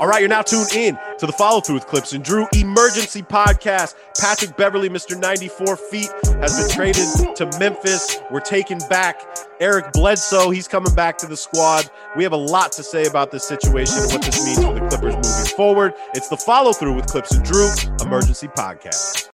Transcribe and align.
All 0.00 0.08
right, 0.08 0.20
you're 0.20 0.28
now 0.28 0.42
tuned 0.42 0.72
in 0.74 0.98
to 1.18 1.26
the 1.26 1.32
follow 1.32 1.60
through 1.60 1.76
with 1.76 1.86
Clipps 1.86 2.12
and 2.12 2.24
Drew 2.24 2.46
emergency 2.54 3.22
podcast. 3.22 3.94
Patrick 4.20 4.56
Beverley, 4.56 4.88
Mr. 4.88 5.18
94 5.18 5.76
feet, 5.76 6.10
has 6.40 6.58
been 6.58 6.68
traded 6.70 7.36
to 7.36 7.50
Memphis. 7.58 8.18
We're 8.30 8.40
taking 8.40 8.78
back 8.90 9.22
Eric 9.60 9.92
Bledsoe. 9.92 10.50
He's 10.50 10.68
coming 10.68 10.94
back 10.94 11.16
to 11.18 11.26
the 11.26 11.36
squad. 11.36 11.88
We 12.16 12.24
have 12.24 12.32
a 12.32 12.36
lot 12.36 12.72
to 12.72 12.82
say 12.82 13.06
about 13.06 13.30
this 13.30 13.44
situation 13.44 13.98
and 14.02 14.12
what 14.12 14.22
this 14.22 14.44
means 14.44 14.62
for 14.62 14.74
the 14.74 14.80
Clippers 14.80 15.14
moving 15.14 15.56
forward. 15.56 15.94
It's 16.14 16.28
the 16.28 16.36
follow 16.36 16.72
through 16.72 16.94
with 16.94 17.06
Clipps 17.06 17.32
and 17.32 17.44
Drew 17.44 17.70
emergency 18.02 18.48
podcast. 18.48 19.30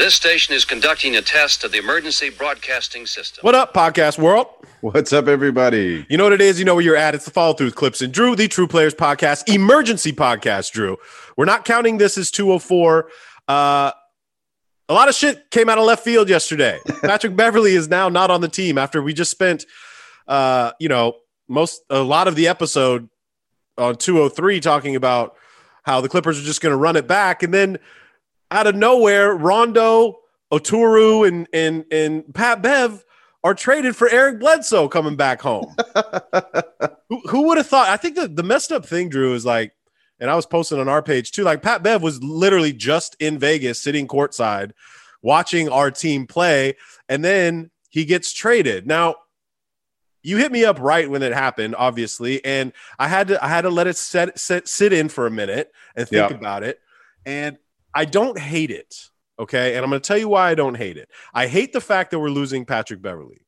This 0.00 0.14
station 0.14 0.54
is 0.54 0.64
conducting 0.64 1.14
a 1.16 1.20
test 1.20 1.62
of 1.62 1.72
the 1.72 1.78
emergency 1.78 2.30
broadcasting 2.30 3.04
system. 3.04 3.42
What 3.42 3.54
up, 3.54 3.74
podcast 3.74 4.18
world? 4.18 4.46
What's 4.80 5.12
up, 5.12 5.28
everybody? 5.28 6.06
You 6.08 6.16
know 6.16 6.24
what 6.24 6.32
it 6.32 6.40
is. 6.40 6.58
You 6.58 6.64
know 6.64 6.74
where 6.74 6.82
you're 6.82 6.96
at. 6.96 7.14
It's 7.14 7.26
the 7.26 7.30
follow 7.30 7.52
through 7.52 7.66
with 7.66 7.74
Clipps 7.74 8.00
and 8.00 8.10
Drew, 8.10 8.34
the 8.34 8.48
True 8.48 8.66
Players 8.66 8.94
podcast, 8.94 9.54
emergency 9.54 10.10
podcast. 10.10 10.72
Drew, 10.72 10.96
we're 11.36 11.44
not 11.44 11.66
counting 11.66 11.98
this 11.98 12.16
as 12.16 12.30
204. 12.30 13.10
Uh, 13.46 13.92
a 14.88 14.94
lot 14.94 15.10
of 15.10 15.14
shit 15.14 15.50
came 15.50 15.68
out 15.68 15.76
of 15.76 15.84
left 15.84 16.02
field 16.02 16.30
yesterday. 16.30 16.78
Patrick 17.02 17.36
Beverley 17.36 17.74
is 17.74 17.86
now 17.86 18.08
not 18.08 18.30
on 18.30 18.40
the 18.40 18.48
team 18.48 18.78
after 18.78 19.02
we 19.02 19.12
just 19.12 19.30
spent, 19.30 19.66
uh, 20.26 20.72
you 20.80 20.88
know, 20.88 21.16
most 21.46 21.82
a 21.90 21.98
lot 21.98 22.26
of 22.26 22.36
the 22.36 22.48
episode 22.48 23.06
on 23.76 23.96
203 23.96 24.60
talking 24.60 24.96
about 24.96 25.36
how 25.82 26.00
the 26.00 26.08
Clippers 26.08 26.40
are 26.40 26.44
just 26.44 26.62
going 26.62 26.72
to 26.72 26.78
run 26.78 26.96
it 26.96 27.06
back, 27.06 27.42
and 27.42 27.52
then 27.52 27.78
out 28.50 28.66
of 28.66 28.74
nowhere, 28.74 29.34
Rondo, 29.34 30.18
Oturu, 30.52 31.26
and 31.26 31.46
and 31.52 31.84
and 31.92 32.34
Pat 32.34 32.62
Bev 32.62 33.04
are 33.42 33.54
traded 33.54 33.96
for 33.96 34.08
Eric 34.08 34.38
Bledsoe 34.40 34.88
coming 34.88 35.16
back 35.16 35.40
home. 35.40 35.74
who, 37.08 37.20
who 37.28 37.46
would 37.48 37.56
have 37.56 37.66
thought? 37.66 37.88
I 37.88 37.96
think 37.96 38.16
the, 38.16 38.28
the 38.28 38.42
messed 38.42 38.70
up 38.70 38.84
thing, 38.84 39.08
Drew, 39.08 39.32
is 39.32 39.46
like, 39.46 39.72
and 40.18 40.28
I 40.30 40.36
was 40.36 40.44
posting 40.44 40.78
on 40.78 40.88
our 40.88 41.02
page 41.02 41.32
too. 41.32 41.42
Like 41.42 41.62
Pat 41.62 41.82
Bev 41.82 42.02
was 42.02 42.22
literally 42.22 42.72
just 42.74 43.16
in 43.18 43.38
Vegas, 43.38 43.82
sitting 43.82 44.06
courtside, 44.06 44.72
watching 45.22 45.68
our 45.70 45.90
team 45.90 46.26
play, 46.26 46.76
and 47.08 47.24
then 47.24 47.70
he 47.88 48.04
gets 48.04 48.32
traded. 48.32 48.86
Now, 48.86 49.14
you 50.22 50.36
hit 50.36 50.52
me 50.52 50.66
up 50.66 50.78
right 50.78 51.08
when 51.08 51.22
it 51.22 51.32
happened, 51.32 51.74
obviously, 51.76 52.44
and 52.44 52.74
I 52.98 53.08
had 53.08 53.28
to 53.28 53.42
I 53.42 53.48
had 53.48 53.62
to 53.62 53.70
let 53.70 53.86
it 53.86 53.96
set, 53.96 54.38
set 54.38 54.68
sit 54.68 54.92
in 54.92 55.08
for 55.08 55.26
a 55.26 55.30
minute 55.30 55.72
and 55.96 56.06
think 56.06 56.30
Yeah. 56.30 56.36
about 56.36 56.62
it. 56.62 56.78
And 57.24 57.56
I 57.94 58.04
don't 58.04 58.38
hate 58.38 58.70
it. 58.70 59.08
Okay. 59.38 59.74
And 59.74 59.84
I'm 59.84 59.90
going 59.90 60.00
to 60.02 60.06
tell 60.06 60.18
you 60.18 60.28
why 60.28 60.50
I 60.50 60.54
don't 60.54 60.76
hate 60.76 60.96
it. 60.96 61.08
I 61.32 61.46
hate 61.46 61.72
the 61.72 61.80
fact 61.80 62.10
that 62.10 62.18
we're 62.18 62.30
losing 62.30 62.64
Patrick 62.66 63.00
Beverley. 63.00 63.40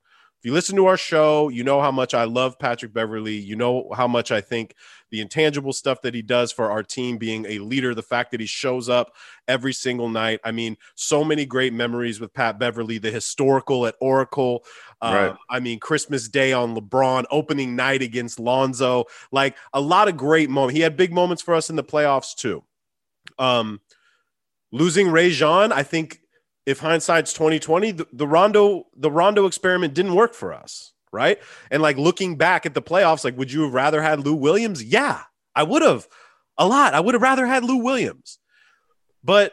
If 0.42 0.46
you 0.46 0.54
listen 0.54 0.74
to 0.74 0.86
our 0.86 0.96
show, 0.96 1.50
you 1.50 1.62
know 1.62 1.80
how 1.80 1.92
much 1.92 2.14
I 2.14 2.24
love 2.24 2.58
Patrick 2.58 2.92
Beverley. 2.92 3.36
You 3.36 3.54
know 3.54 3.88
how 3.94 4.08
much 4.08 4.32
I 4.32 4.40
think 4.40 4.74
the 5.12 5.20
intangible 5.20 5.72
stuff 5.72 6.02
that 6.02 6.14
he 6.14 6.22
does 6.22 6.50
for 6.50 6.68
our 6.68 6.82
team, 6.82 7.16
being 7.16 7.46
a 7.46 7.60
leader, 7.60 7.94
the 7.94 8.02
fact 8.02 8.32
that 8.32 8.40
he 8.40 8.46
shows 8.46 8.88
up 8.88 9.12
every 9.46 9.72
single 9.72 10.08
night. 10.08 10.40
I 10.42 10.50
mean, 10.50 10.78
so 10.96 11.22
many 11.22 11.46
great 11.46 11.72
memories 11.72 12.18
with 12.18 12.34
Pat 12.34 12.58
Beverley, 12.58 12.98
the 12.98 13.12
historical 13.12 13.86
at 13.86 13.94
Oracle. 14.00 14.64
Uh, 15.00 15.28
Right. 15.30 15.38
I 15.48 15.60
mean, 15.60 15.78
Christmas 15.78 16.28
Day 16.28 16.52
on 16.52 16.74
LeBron, 16.74 17.24
opening 17.30 17.76
night 17.76 18.02
against 18.02 18.40
Lonzo, 18.40 19.04
like 19.30 19.56
a 19.72 19.80
lot 19.80 20.08
of 20.08 20.16
great 20.16 20.50
moments. 20.50 20.74
He 20.74 20.82
had 20.82 20.96
big 20.96 21.12
moments 21.12 21.42
for 21.42 21.54
us 21.54 21.70
in 21.70 21.76
the 21.76 21.84
playoffs 21.84 22.34
too. 22.34 22.64
Um, 23.38 23.80
losing 24.72 25.08
Rajon, 25.10 25.70
I 25.70 25.82
think 25.82 26.20
if 26.66 26.80
hindsight's 26.80 27.32
2020, 27.32 27.92
the, 27.92 28.06
the 28.12 28.26
Rondo, 28.26 28.86
the 28.96 29.10
Rondo 29.10 29.46
experiment 29.46 29.94
didn't 29.94 30.14
work 30.14 30.34
for 30.34 30.52
us, 30.52 30.92
right? 31.12 31.38
And 31.70 31.82
like 31.82 31.96
looking 31.96 32.36
back 32.36 32.66
at 32.66 32.74
the 32.74 32.82
playoffs, 32.82 33.24
like, 33.24 33.36
would 33.36 33.52
you 33.52 33.62
have 33.62 33.74
rather 33.74 34.02
had 34.02 34.20
Lou 34.20 34.34
Williams? 34.34 34.82
Yeah, 34.82 35.20
I 35.54 35.62
would 35.62 35.82
have 35.82 36.08
a 36.58 36.66
lot. 36.66 36.94
I 36.94 37.00
would 37.00 37.14
have 37.14 37.22
rather 37.22 37.46
had 37.46 37.64
Lou 37.64 37.76
Williams. 37.76 38.38
But 39.22 39.52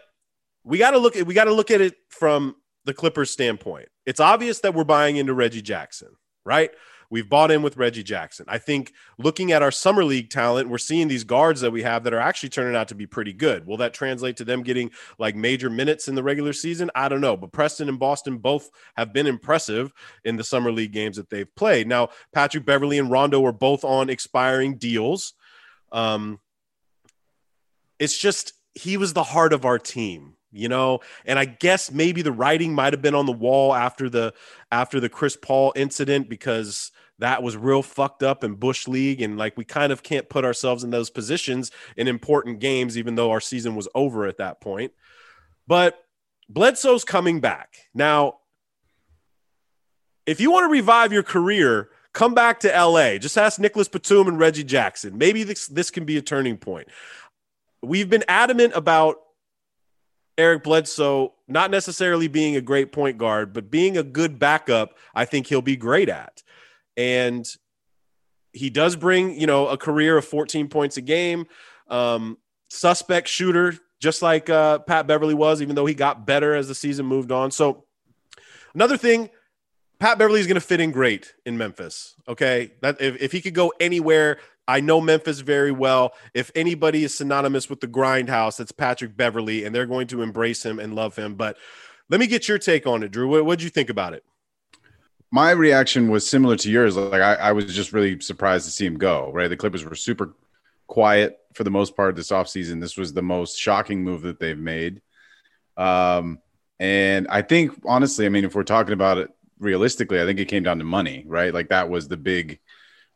we 0.64 0.78
got 0.78 0.92
to 0.92 0.98
look 0.98 1.16
at 1.16 1.26
we 1.26 1.34
got 1.34 1.46
to 1.46 1.54
look 1.54 1.72
at 1.72 1.82
it 1.82 1.96
from 2.10 2.56
the 2.86 2.94
Clippers 2.94 3.32
standpoint. 3.32 3.90
It's 4.06 4.20
obvious 4.20 4.60
that 4.62 4.74
we're 4.74 4.84
buying 4.84 5.18
into 5.18 5.34
Reggie 5.34 5.62
Jackson, 5.62 6.10
right? 6.46 6.72
We've 7.12 7.28
bought 7.28 7.50
in 7.50 7.64
with 7.64 7.78
Reggie 7.78 8.04
Jackson. 8.04 8.46
I 8.48 8.60
think 8.60 8.94
looking 9.18 9.52
at 9.52 9.64
our 9.64 9.72
summer 9.72 10.04
league 10.04 10.30
talent, 10.30 10.70
we're 10.70 10.78
seeing 10.78 11.08
these 11.08 11.24
guards 11.24 11.62
that 11.62 11.72
we 11.72 11.82
have 11.82 12.04
that 12.04 12.14
are 12.14 12.20
actually 12.20 12.50
turning 12.50 12.76
out 12.76 12.88
to 12.90 12.96
be 12.96 13.08
pretty 13.08 13.34
good. 13.34 13.66
Will 13.66 13.78
that 13.78 13.94
translate 13.94 14.38
to 14.38 14.46
them 14.46 14.62
getting 14.62 14.92
like 15.18 15.36
major 15.36 15.72
minutes 15.72 16.08
in 16.08 16.14
the 16.14 16.22
regular 16.22 16.54
season? 16.54 16.92
I 16.94 17.10
don't 17.10 17.22
know. 17.22 17.36
But 17.36 17.52
Preston 17.52 17.90
and 17.90 17.98
Boston 17.98 18.38
both 18.38 18.70
have 18.96 19.12
been 19.12 19.26
impressive 19.26 19.92
in 20.24 20.36
the 20.36 20.44
summer 20.44 20.72
league 20.72 20.92
games 20.92 21.18
that 21.18 21.30
they've 21.32 21.54
played. 21.56 21.88
Now, 21.88 22.10
Patrick 22.32 22.66
Beverley 22.66 23.00
and 23.00 23.10
Rondo 23.10 23.44
are 23.46 23.52
both 23.52 23.84
on 23.84 24.10
expiring 24.10 24.78
deals. 24.78 25.34
Um, 25.92 26.40
it's 27.98 28.18
just 28.18 28.54
he 28.76 28.98
was 28.98 29.14
the 29.14 29.24
heart 29.24 29.52
of 29.52 29.66
our 29.66 29.80
team 29.80 30.36
you 30.52 30.68
know 30.68 31.00
and 31.26 31.38
i 31.38 31.46
guess 31.46 31.92
maybe 31.92 32.22
the 32.22 32.32
writing 32.32 32.74
might 32.74 32.94
have 32.94 33.02
been 33.02 33.16
on 33.16 33.26
the 33.26 33.32
wall 33.32 33.74
after 33.74 34.10
the 34.10 34.34
after 34.72 35.00
the 35.00 35.10
chris 35.10 35.36
paul 35.36 35.72
incident 35.76 36.30
because 36.30 36.92
that 37.20 37.44
was 37.44 37.56
real 37.56 37.84
fucked 37.84 38.24
up 38.24 38.44
in 38.44 38.56
bush 38.56 38.88
league 38.88 39.22
and 39.22 39.38
like 39.38 39.58
we 39.58 39.66
kind 39.66 39.92
of 39.92 40.02
can't 40.04 40.30
put 40.30 40.44
ourselves 40.44 40.84
in 40.84 40.90
those 40.90 41.10
positions 41.10 41.72
in 41.96 42.08
important 42.08 42.60
games 42.60 42.98
even 42.98 43.16
though 43.16 43.32
our 43.32 43.42
season 43.42 43.76
was 43.76 43.88
over 43.94 44.26
at 44.26 44.38
that 44.38 44.60
point. 44.60 44.92
But 45.68 46.04
bledsoe's 46.50 47.04
coming 47.04 47.40
back. 47.40 47.76
Now 47.94 48.40
if 50.26 50.40
you 50.40 50.52
want 50.52 50.66
to 50.66 50.72
revive 50.72 51.14
your 51.14 51.24
career 51.24 51.90
come 52.14 52.34
back 52.34 52.62
to 52.62 52.86
la 52.86 53.18
just 53.18 53.38
ask 53.38 53.60
nicholas 53.60 53.88
batum 53.88 54.28
and 54.28 54.40
reggie 54.40 54.64
jackson. 54.64 55.18
Maybe 55.18 55.44
this 55.44 55.68
this 55.68 55.92
can 55.92 56.06
be 56.06 56.18
a 56.18 56.22
turning 56.22 56.58
point. 56.58 56.88
We've 57.82 58.10
been 58.10 58.26
adamant 58.28 58.74
about 58.76 59.18
Eric 60.38 60.64
Bledsoe 60.64 61.34
not 61.50 61.70
necessarily 61.70 62.30
being 62.30 62.56
a 62.56 62.62
great 62.62 62.94
point 62.94 63.18
guard, 63.18 63.52
but 63.52 63.70
being 63.70 63.98
a 63.98 64.04
good 64.04 64.40
backup, 64.40 64.98
I 65.14 65.26
think 65.26 65.48
he'll 65.48 65.62
be 65.62 65.76
great 65.76 66.08
at. 66.08 66.44
And 67.00 67.50
he 68.52 68.70
does 68.70 68.98
bring, 68.98 69.40
you 69.40 69.48
know, 69.48 69.70
a 69.70 69.78
career 69.78 70.18
of 70.18 70.26
14 70.26 70.68
points 70.68 70.98
a 70.98 71.02
game, 71.02 71.48
um, 71.88 72.38
suspect 72.70 73.30
shooter, 73.30 73.76
just 74.02 74.22
like 74.22 74.50
uh, 74.50 74.80
Pat 74.80 75.08
Beverley 75.08 75.34
was, 75.34 75.62
even 75.62 75.76
though 75.76 75.86
he 75.86 75.94
got 75.94 76.26
better 76.26 76.54
as 76.54 76.68
the 76.68 76.76
season 76.76 77.06
moved 77.06 77.32
on. 77.32 77.52
So, 77.52 77.86
another 78.76 78.98
thing, 78.98 79.30
Pat 79.98 80.18
Beverley 80.18 80.42
is 80.42 80.48
going 80.48 80.56
to 80.56 80.62
fit 80.62 80.82
in 80.82 80.92
great 80.92 81.34
in 81.46 81.58
Memphis. 81.58 82.16
Okay, 82.28 82.74
that 82.82 83.00
if, 83.00 83.22
if 83.22 83.32
he 83.32 83.40
could 83.40 83.54
go 83.54 83.72
anywhere, 83.80 84.40
I 84.68 84.82
know 84.82 85.00
Memphis 85.00 85.40
very 85.40 85.72
well. 85.72 86.14
If 86.34 86.52
anybody 86.54 87.06
is 87.06 87.16
synonymous 87.16 87.70
with 87.70 87.80
the 87.80 87.88
grindhouse, 87.88 88.60
it's 88.60 88.74
Patrick 88.74 89.16
Beverley, 89.16 89.64
and 89.64 89.74
they're 89.74 89.86
going 89.86 90.08
to 90.08 90.22
embrace 90.22 90.66
him 90.66 90.80
and 90.80 90.96
love 90.96 91.16
him. 91.16 91.36
But 91.36 91.56
let 92.10 92.20
me 92.20 92.28
get 92.28 92.50
your 92.50 92.58
take 92.60 92.86
on 92.86 93.04
it, 93.04 93.12
Drew. 93.12 93.30
What 93.30 93.46
what'd 93.46 93.64
you 93.64 93.70
think 93.70 93.90
about 93.90 94.14
it? 94.14 94.26
My 95.32 95.52
reaction 95.52 96.10
was 96.10 96.28
similar 96.28 96.56
to 96.58 96.72
yours. 96.72 96.98
Like 96.98 97.22
I, 97.22 97.36
I 97.36 97.52
was 97.52 97.74
just 97.74 97.94
really 97.94 98.20
surprised 98.20 98.66
to 98.66 98.72
see 98.72 98.86
him 98.86 98.98
go. 98.98 99.32
Right, 99.32 99.48
the 99.48 99.58
Clippers 99.58 99.86
were 99.86 99.96
super 99.96 100.36
quiet 100.88 101.38
for 101.54 101.64
the 101.64 101.70
most 101.70 101.96
part 101.96 102.16
this 102.16 102.32
offseason. 102.32 102.82
This 102.82 102.98
was 102.98 103.14
the 103.14 103.22
most 103.22 103.58
shocking 103.58 104.04
move 104.04 104.24
that 104.24 104.40
they've 104.40 104.58
made. 104.58 105.02
Um, 105.78 106.40
and 106.80 107.28
I 107.30 107.42
think 107.42 107.74
honestly, 107.86 108.26
I 108.26 108.30
mean, 108.30 108.46
if 108.46 108.56
we're 108.56 108.64
talking 108.64 108.94
about 108.94 109.18
it 109.18 109.30
realistically, 109.60 110.22
I 110.22 110.26
think 110.26 110.40
it 110.40 110.46
came 110.46 110.64
down 110.64 110.80
to 110.80 110.86
money, 110.86 111.24
right? 111.28 111.54
Like 111.54 111.70
that 111.70 111.90
was 111.90 112.08
the 112.08 112.18
big 112.18 112.60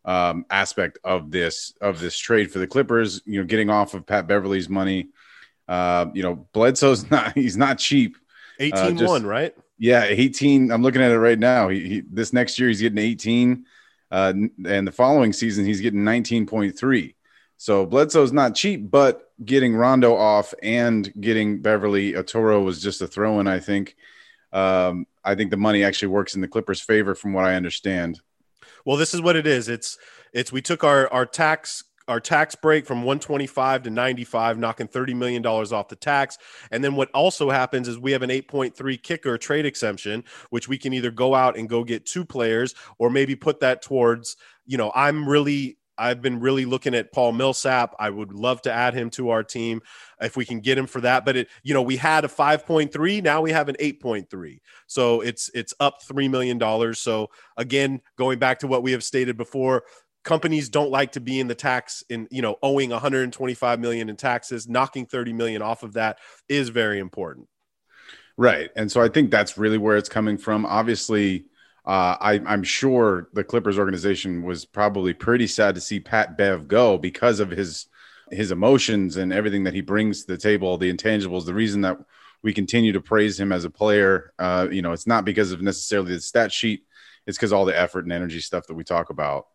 um, 0.06 0.46
aspect 0.50 1.00
of 1.04 1.32
this 1.32 1.74
of 1.82 2.00
this 2.00 2.18
trade 2.18 2.52
for 2.52 2.60
the 2.60 2.68
Clippers. 2.68 3.22
You 3.26 3.40
know, 3.40 3.46
getting 3.46 3.70
off 3.70 3.94
of 3.94 4.06
Pat 4.06 4.28
Beverley's 4.28 4.70
money. 4.70 5.10
Uh, 5.68 6.08
you 6.14 6.24
know, 6.24 6.48
Bledsoe's 6.54 7.10
not 7.12 7.34
he's 7.34 7.58
not 7.58 7.80
cheap. 7.80 8.18
18 8.60 8.98
just- 8.98 9.10
1, 9.10 9.26
right? 9.26 9.56
Yeah, 9.78 10.04
18. 10.04 10.72
I'm 10.72 10.82
looking 10.82 11.02
at 11.02 11.12
it 11.12 11.20
right 11.20 11.40
now. 11.40 11.70
He, 11.70 11.80
he 11.88 12.04
this 12.10 12.34
next 12.34 12.60
year 12.60 12.70
he's 12.70 12.82
getting 12.82 13.00
18, 13.00 13.66
uh, 14.12 14.34
and 14.66 14.88
the 14.88 14.92
following 14.92 15.34
season 15.34 15.66
he's 15.66 15.82
getting 15.82 16.04
19.3. 16.04 17.16
So 17.58 17.86
Bledsoe's 17.86 18.32
not 18.32 18.56
cheap, 18.56 18.90
but 18.90 19.32
getting 19.44 19.76
Rondo 19.76 20.16
off 20.16 20.54
and 20.62 21.12
getting 21.20 21.62
Beverley 21.62 22.14
Oturu 22.14 22.64
was 22.64 22.82
just 22.82 23.02
a 23.02 23.08
throw 23.08 23.40
in. 23.40 23.48
I 23.48 23.60
think. 23.60 23.96
Um, 24.52 25.08
I 25.24 25.36
think 25.36 25.50
the 25.50 25.58
money 25.58 25.84
actually 25.84 26.10
works 26.10 26.36
in 26.36 26.42
the 26.42 26.48
Clippers' 26.48 26.82
favor, 26.82 27.16
from 27.16 27.34
what 27.34 27.46
I 27.46 27.56
understand. 27.56 28.20
Well, 28.86 28.98
this 28.98 29.14
is 29.14 29.22
what 29.22 29.36
it 29.36 29.48
is. 29.48 29.70
It's 29.70 29.98
it's 30.34 30.52
we 30.52 30.62
took 30.62 30.84
our 30.84 31.12
our 31.12 31.26
tax 31.26 31.84
our 32.08 32.20
tax 32.20 32.56
break 32.56 32.86
from 32.86 33.00
125 33.00 33.84
to 33.84 33.90
95 33.90 34.58
knocking 34.58 34.88
30 34.88 35.14
million 35.14 35.42
dollars 35.42 35.72
off 35.72 35.88
the 35.88 35.96
tax 35.96 36.38
and 36.72 36.84
then 36.84 36.96
what 36.96 37.10
also 37.12 37.50
happens 37.50 37.88
is 37.88 37.98
we 37.98 38.12
have 38.12 38.22
an 38.22 38.30
8.3 38.30 39.02
kicker 39.02 39.38
trade 39.38 39.66
exemption 39.66 40.24
which 40.50 40.68
we 40.68 40.78
can 40.78 40.94
either 40.94 41.12
go 41.12 41.36
out 41.36 41.58
and 41.58 41.70
go 41.70 41.84
get 41.84 42.06
two 42.06 42.26
players 42.26 42.76
or 42.98 43.10
maybe 43.10 43.36
put 43.36 43.60
that 43.60 43.82
towards 43.82 44.38
you 44.66 44.78
know 44.78 44.92
i'm 44.96 45.28
really 45.28 45.78
I've 45.98 46.22
been 46.22 46.40
really 46.40 46.66
looking 46.66 46.96
at 46.96 47.12
Paul 47.12 47.34
Millsap. 47.34 47.96
I 48.00 48.10
would 48.10 48.34
love 48.34 48.62
to 48.64 48.72
add 48.72 48.94
him 48.94 49.10
to 49.12 49.30
our 49.30 49.44
team 49.44 49.82
if 50.22 50.36
we 50.36 50.46
can 50.46 50.60
get 50.60 50.78
him 50.78 50.88
for 50.88 51.02
that. 51.02 51.24
But 51.26 51.36
it, 51.38 51.50
you 51.62 51.74
know, 51.74 51.82
we 51.82 51.98
had 51.98 52.26
a 52.26 52.28
5.3, 52.28 53.24
now 53.24 53.42
we 53.42 53.52
have 53.52 53.70
an 53.70 53.76
8.3. 53.80 54.60
So 54.88 55.22
it's 55.22 55.50
it's 55.54 55.74
up 55.80 56.02
three 56.02 56.28
million 56.28 56.58
dollars. 56.58 57.00
So 57.00 57.30
again, 57.58 58.02
going 58.18 58.40
back 58.40 58.60
to 58.60 58.68
what 58.68 58.84
we 58.84 58.92
have 58.92 59.04
stated 59.04 59.38
before, 59.38 59.84
companies 60.24 60.70
don't 60.70 60.92
like 60.92 61.14
to 61.14 61.20
be 61.20 61.40
in 61.40 61.48
the 61.48 61.56
tax 61.56 62.04
in 62.10 62.28
you 62.32 62.42
know 62.42 62.58
owing 62.62 62.90
125 62.90 63.80
million 63.80 64.10
in 64.10 64.16
taxes. 64.16 64.68
Knocking 64.68 65.06
30 65.06 65.34
million 65.34 65.62
off 65.62 65.84
of 65.84 65.94
that 65.94 66.20
is 66.50 66.70
very 66.70 67.00
important. 67.00 67.48
Right, 68.36 68.72
and 68.76 68.92
so 68.92 69.02
I 69.02 69.10
think 69.10 69.30
that's 69.30 69.58
really 69.58 69.78
where 69.78 69.98
it's 69.98 70.10
coming 70.10 70.38
from. 70.38 70.66
Obviously 70.66 71.46
uh, 71.86 72.16
I, 72.20 72.34
am 72.46 72.64
sure 72.64 73.28
the 73.34 73.44
Clippers 73.44 73.78
organization 73.78 74.44
was 74.44 74.64
probably 74.64 75.14
pretty 75.14 75.48
sad 75.48 75.76
to 75.76 75.82
see 75.82 76.00
Pat 76.00 76.38
Bev 76.38 76.68
go 76.68 76.98
because 76.98 77.40
of 77.40 77.52
his 77.52 77.88
his 78.32 78.52
emotions 78.52 79.18
and 79.18 79.34
everything 79.34 79.66
that 79.66 79.74
he 79.74 79.82
brings 79.82 80.22
to 80.22 80.32
the 80.32 80.38
table, 80.38 80.78
the 80.78 80.92
intangibles. 80.92 81.46
The 81.46 81.54
reason 81.54 81.82
that 81.82 81.98
we 82.42 82.54
continue 82.54 82.94
to 82.94 83.02
praise 83.02 83.38
him 83.40 83.52
as 83.52 83.66
a 83.66 83.70
player, 83.70 84.34
uh, 84.40 84.68
you 84.72 84.82
know, 84.82 84.94
it's 84.94 85.06
not 85.06 85.26
because 85.26 85.52
of 85.52 85.62
necessarily 85.62 86.14
the 86.14 86.22
stat 86.22 86.54
sheet; 86.54 86.86
it's 87.28 87.38
because 87.38 87.52
all 87.52 87.66
the 87.66 87.78
effort 87.78 88.06
and 88.06 88.14
energy 88.14 88.40
stuff 88.40 88.66
that 88.68 88.76
we 88.76 88.86
talk 88.86 89.10
about. 89.10 89.48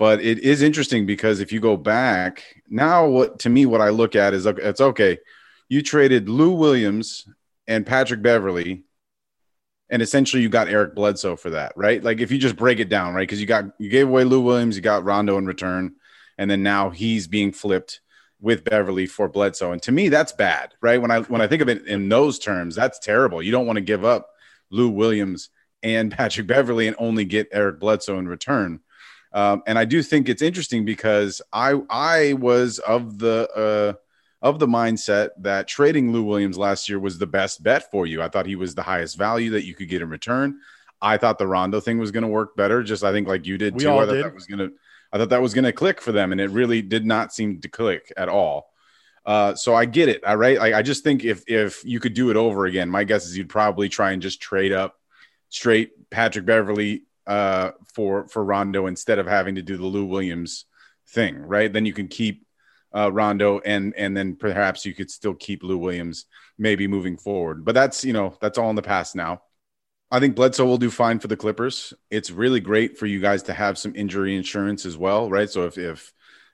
But 0.00 0.22
it 0.22 0.38
is 0.38 0.62
interesting 0.62 1.04
because 1.04 1.40
if 1.40 1.52
you 1.52 1.60
go 1.60 1.76
back 1.76 2.42
now, 2.70 3.06
what 3.06 3.40
to 3.40 3.50
me, 3.50 3.66
what 3.66 3.82
I 3.82 3.90
look 3.90 4.16
at 4.16 4.32
is 4.32 4.46
it's 4.46 4.80
okay. 4.80 5.18
You 5.68 5.82
traded 5.82 6.26
Lou 6.26 6.52
Williams 6.52 7.28
and 7.66 7.84
Patrick 7.84 8.22
Beverley, 8.22 8.84
and 9.90 10.00
essentially 10.00 10.42
you 10.42 10.48
got 10.48 10.68
Eric 10.68 10.94
Bledsoe 10.94 11.36
for 11.36 11.50
that, 11.50 11.74
right? 11.76 12.02
Like 12.02 12.20
if 12.20 12.30
you 12.30 12.38
just 12.38 12.56
break 12.56 12.80
it 12.80 12.88
down, 12.88 13.12
right? 13.12 13.28
Because 13.28 13.42
you 13.42 13.46
got 13.46 13.66
you 13.78 13.90
gave 13.90 14.08
away 14.08 14.24
Lou 14.24 14.40
Williams, 14.40 14.74
you 14.74 14.80
got 14.80 15.04
Rondo 15.04 15.36
in 15.36 15.44
return, 15.44 15.96
and 16.38 16.50
then 16.50 16.62
now 16.62 16.88
he's 16.88 17.26
being 17.26 17.52
flipped 17.52 18.00
with 18.40 18.64
Beverley 18.64 19.04
for 19.04 19.28
Bledsoe. 19.28 19.72
And 19.72 19.82
to 19.82 19.92
me, 19.92 20.08
that's 20.08 20.32
bad, 20.32 20.72
right? 20.80 21.02
When 21.02 21.10
I 21.10 21.20
when 21.20 21.42
I 21.42 21.46
think 21.46 21.60
of 21.60 21.68
it 21.68 21.86
in 21.86 22.08
those 22.08 22.38
terms, 22.38 22.74
that's 22.74 23.00
terrible. 23.00 23.42
You 23.42 23.52
don't 23.52 23.66
want 23.66 23.76
to 23.76 23.82
give 23.82 24.06
up 24.06 24.30
Lou 24.70 24.88
Williams 24.88 25.50
and 25.82 26.10
Patrick 26.16 26.46
Beverley 26.46 26.86
and 26.86 26.96
only 26.98 27.26
get 27.26 27.48
Eric 27.52 27.78
Bledsoe 27.80 28.18
in 28.18 28.26
return. 28.26 28.80
Um, 29.32 29.62
and 29.66 29.78
I 29.78 29.84
do 29.84 30.02
think 30.02 30.28
it's 30.28 30.42
interesting 30.42 30.84
because 30.84 31.40
I 31.52 31.80
I 31.88 32.32
was 32.34 32.78
of 32.80 33.18
the 33.18 33.48
uh, 33.54 34.46
of 34.46 34.58
the 34.58 34.66
mindset 34.66 35.30
that 35.38 35.68
trading 35.68 36.12
Lou 36.12 36.22
Williams 36.22 36.58
last 36.58 36.88
year 36.88 36.98
was 36.98 37.18
the 37.18 37.26
best 37.26 37.62
bet 37.62 37.90
for 37.90 38.06
you. 38.06 38.22
I 38.22 38.28
thought 38.28 38.46
he 38.46 38.56
was 38.56 38.74
the 38.74 38.82
highest 38.82 39.16
value 39.16 39.50
that 39.50 39.64
you 39.64 39.74
could 39.74 39.88
get 39.88 40.02
in 40.02 40.08
return. 40.08 40.58
I 41.02 41.16
thought 41.16 41.38
the 41.38 41.46
Rondo 41.46 41.80
thing 41.80 41.98
was 41.98 42.10
going 42.10 42.22
to 42.22 42.28
work 42.28 42.56
better. 42.56 42.82
Just 42.82 43.04
I 43.04 43.12
think 43.12 43.28
like 43.28 43.46
you 43.46 43.56
did 43.56 43.74
we 43.74 43.80
too. 43.80 43.90
All 43.90 44.00
I 44.00 44.06
thought 44.06 44.12
did. 44.12 44.24
that 44.24 44.34
was 44.34 44.46
going 44.46 44.58
to. 44.58 44.72
I 45.12 45.18
thought 45.18 45.30
that 45.30 45.42
was 45.42 45.54
going 45.54 45.64
to 45.64 45.72
click 45.72 46.00
for 46.00 46.12
them, 46.12 46.32
and 46.32 46.40
it 46.40 46.50
really 46.50 46.82
did 46.82 47.04
not 47.04 47.32
seem 47.32 47.60
to 47.60 47.68
click 47.68 48.12
at 48.16 48.28
all. 48.28 48.70
Uh, 49.26 49.54
so 49.54 49.74
I 49.74 49.84
get 49.84 50.08
it. 50.08 50.24
All 50.24 50.36
right. 50.36 50.58
Like, 50.58 50.74
I 50.74 50.82
just 50.82 51.04
think 51.04 51.24
if 51.24 51.44
if 51.46 51.84
you 51.84 52.00
could 52.00 52.14
do 52.14 52.30
it 52.30 52.36
over 52.36 52.66
again, 52.66 52.88
my 52.88 53.04
guess 53.04 53.26
is 53.26 53.36
you'd 53.36 53.48
probably 53.48 53.88
try 53.88 54.12
and 54.12 54.22
just 54.22 54.40
trade 54.40 54.72
up 54.72 54.96
straight 55.48 56.10
Patrick 56.10 56.46
Beverley 56.46 57.04
uh, 57.26 57.72
for 57.94 58.28
for 58.28 58.44
Rondo 58.44 58.86
instead 58.86 59.18
of 59.18 59.26
having 59.26 59.56
to 59.56 59.62
do 59.62 59.76
the 59.76 59.86
Lou 59.86 60.04
Williams 60.04 60.64
thing. 61.08 61.36
Right. 61.36 61.72
Then 61.72 61.86
you 61.86 61.92
can 61.92 62.08
keep 62.08 62.46
uh, 62.94 63.12
Rondo, 63.12 63.60
and 63.60 63.94
and 63.96 64.16
then 64.16 64.36
perhaps 64.36 64.84
you 64.84 64.94
could 64.94 65.10
still 65.10 65.34
keep 65.34 65.62
Lou 65.62 65.78
Williams 65.78 66.26
maybe 66.58 66.86
moving 66.86 67.16
forward. 67.16 67.64
But 67.64 67.74
that's 67.74 68.04
you 68.04 68.12
know 68.12 68.36
that's 68.40 68.58
all 68.58 68.70
in 68.70 68.76
the 68.76 68.82
past 68.82 69.14
now. 69.14 69.42
I 70.10 70.18
think 70.18 70.34
Bledsoe 70.34 70.66
will 70.66 70.78
do 70.78 70.90
fine 70.90 71.20
for 71.20 71.28
the 71.28 71.36
Clippers. 71.36 71.94
It's 72.10 72.32
really 72.32 72.58
great 72.58 72.98
for 72.98 73.06
you 73.06 73.20
guys 73.20 73.44
to 73.44 73.52
have 73.52 73.78
some 73.78 73.94
injury 73.94 74.36
insurance 74.36 74.84
as 74.84 74.96
well, 74.96 75.30
right? 75.30 75.48
So 75.48 75.66
if 75.66 75.78
if 75.78 76.12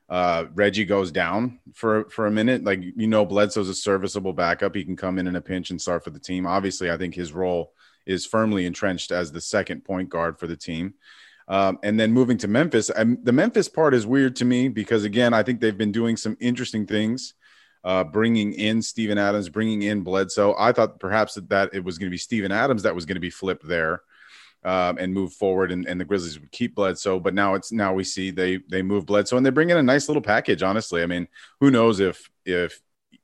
uh, 0.08 0.44
Reggie 0.54 0.84
goes 0.84 1.10
down 1.10 1.58
for 1.74 2.08
for 2.10 2.26
a 2.26 2.30
minute, 2.30 2.64
like 2.64 2.82
you 2.82 3.06
know, 3.06 3.24
Bledsoe's 3.24 3.68
a 3.68 3.74
serviceable 3.74 4.34
backup. 4.34 4.74
He 4.74 4.84
can 4.84 4.96
come 4.96 5.18
in 5.18 5.26
in 5.26 5.36
a 5.36 5.40
pinch 5.40 5.70
and 5.70 5.80
start 5.80 6.04
for 6.04 6.10
the 6.10 6.20
team. 6.20 6.46
Obviously, 6.46 6.90
I 6.90 6.96
think 6.96 7.14
his 7.14 7.32
role 7.32 7.72
is 8.06 8.24
firmly 8.24 8.66
entrenched 8.66 9.10
as 9.10 9.32
the 9.32 9.40
second 9.40 9.84
point 9.84 10.08
guard 10.08 10.38
for 10.38 10.46
the 10.46 10.56
team. 10.56 10.94
Um, 11.48 11.78
and 11.82 11.98
then 11.98 12.12
moving 12.12 12.38
to 12.38 12.48
Memphis, 12.48 12.90
I'm, 12.96 13.22
the 13.22 13.32
Memphis 13.32 13.68
part 13.68 13.94
is 13.94 14.06
weird 14.06 14.36
to 14.36 14.44
me 14.44 14.68
because 14.68 15.04
again, 15.04 15.32
I 15.32 15.42
think 15.42 15.60
they've 15.60 15.76
been 15.76 15.92
doing 15.92 16.16
some 16.16 16.36
interesting 16.40 16.86
things, 16.86 17.34
uh, 17.84 18.02
bringing 18.02 18.52
in 18.54 18.82
Steven 18.82 19.16
Adams, 19.16 19.48
bringing 19.48 19.82
in 19.82 20.02
Bledsoe. 20.02 20.56
I 20.58 20.72
thought 20.72 20.98
perhaps 20.98 21.34
that, 21.34 21.48
that 21.50 21.70
it 21.72 21.84
was 21.84 21.98
going 21.98 22.08
to 22.08 22.14
be 22.14 22.18
Steven 22.18 22.50
Adams 22.50 22.82
that 22.82 22.94
was 22.94 23.06
going 23.06 23.16
to 23.16 23.20
be 23.20 23.30
flipped 23.30 23.66
there. 23.66 24.02
Um, 24.64 24.98
and 24.98 25.14
move 25.14 25.32
forward, 25.32 25.70
and, 25.70 25.86
and 25.86 26.00
the 26.00 26.04
Grizzlies 26.04 26.40
would 26.40 26.50
keep 26.50 26.74
Bledsoe. 26.74 27.20
But 27.20 27.34
now 27.34 27.54
it's 27.54 27.70
now 27.70 27.94
we 27.94 28.02
see 28.02 28.32
they 28.32 28.58
they 28.68 28.82
move 28.82 29.06
Bledsoe, 29.06 29.36
and 29.36 29.46
they 29.46 29.50
bring 29.50 29.70
in 29.70 29.76
a 29.76 29.82
nice 29.82 30.08
little 30.08 30.22
package. 30.22 30.64
Honestly, 30.64 31.04
I 31.04 31.06
mean, 31.06 31.28
who 31.60 31.70
knows 31.70 32.00
if 32.00 32.28
if 32.44 32.80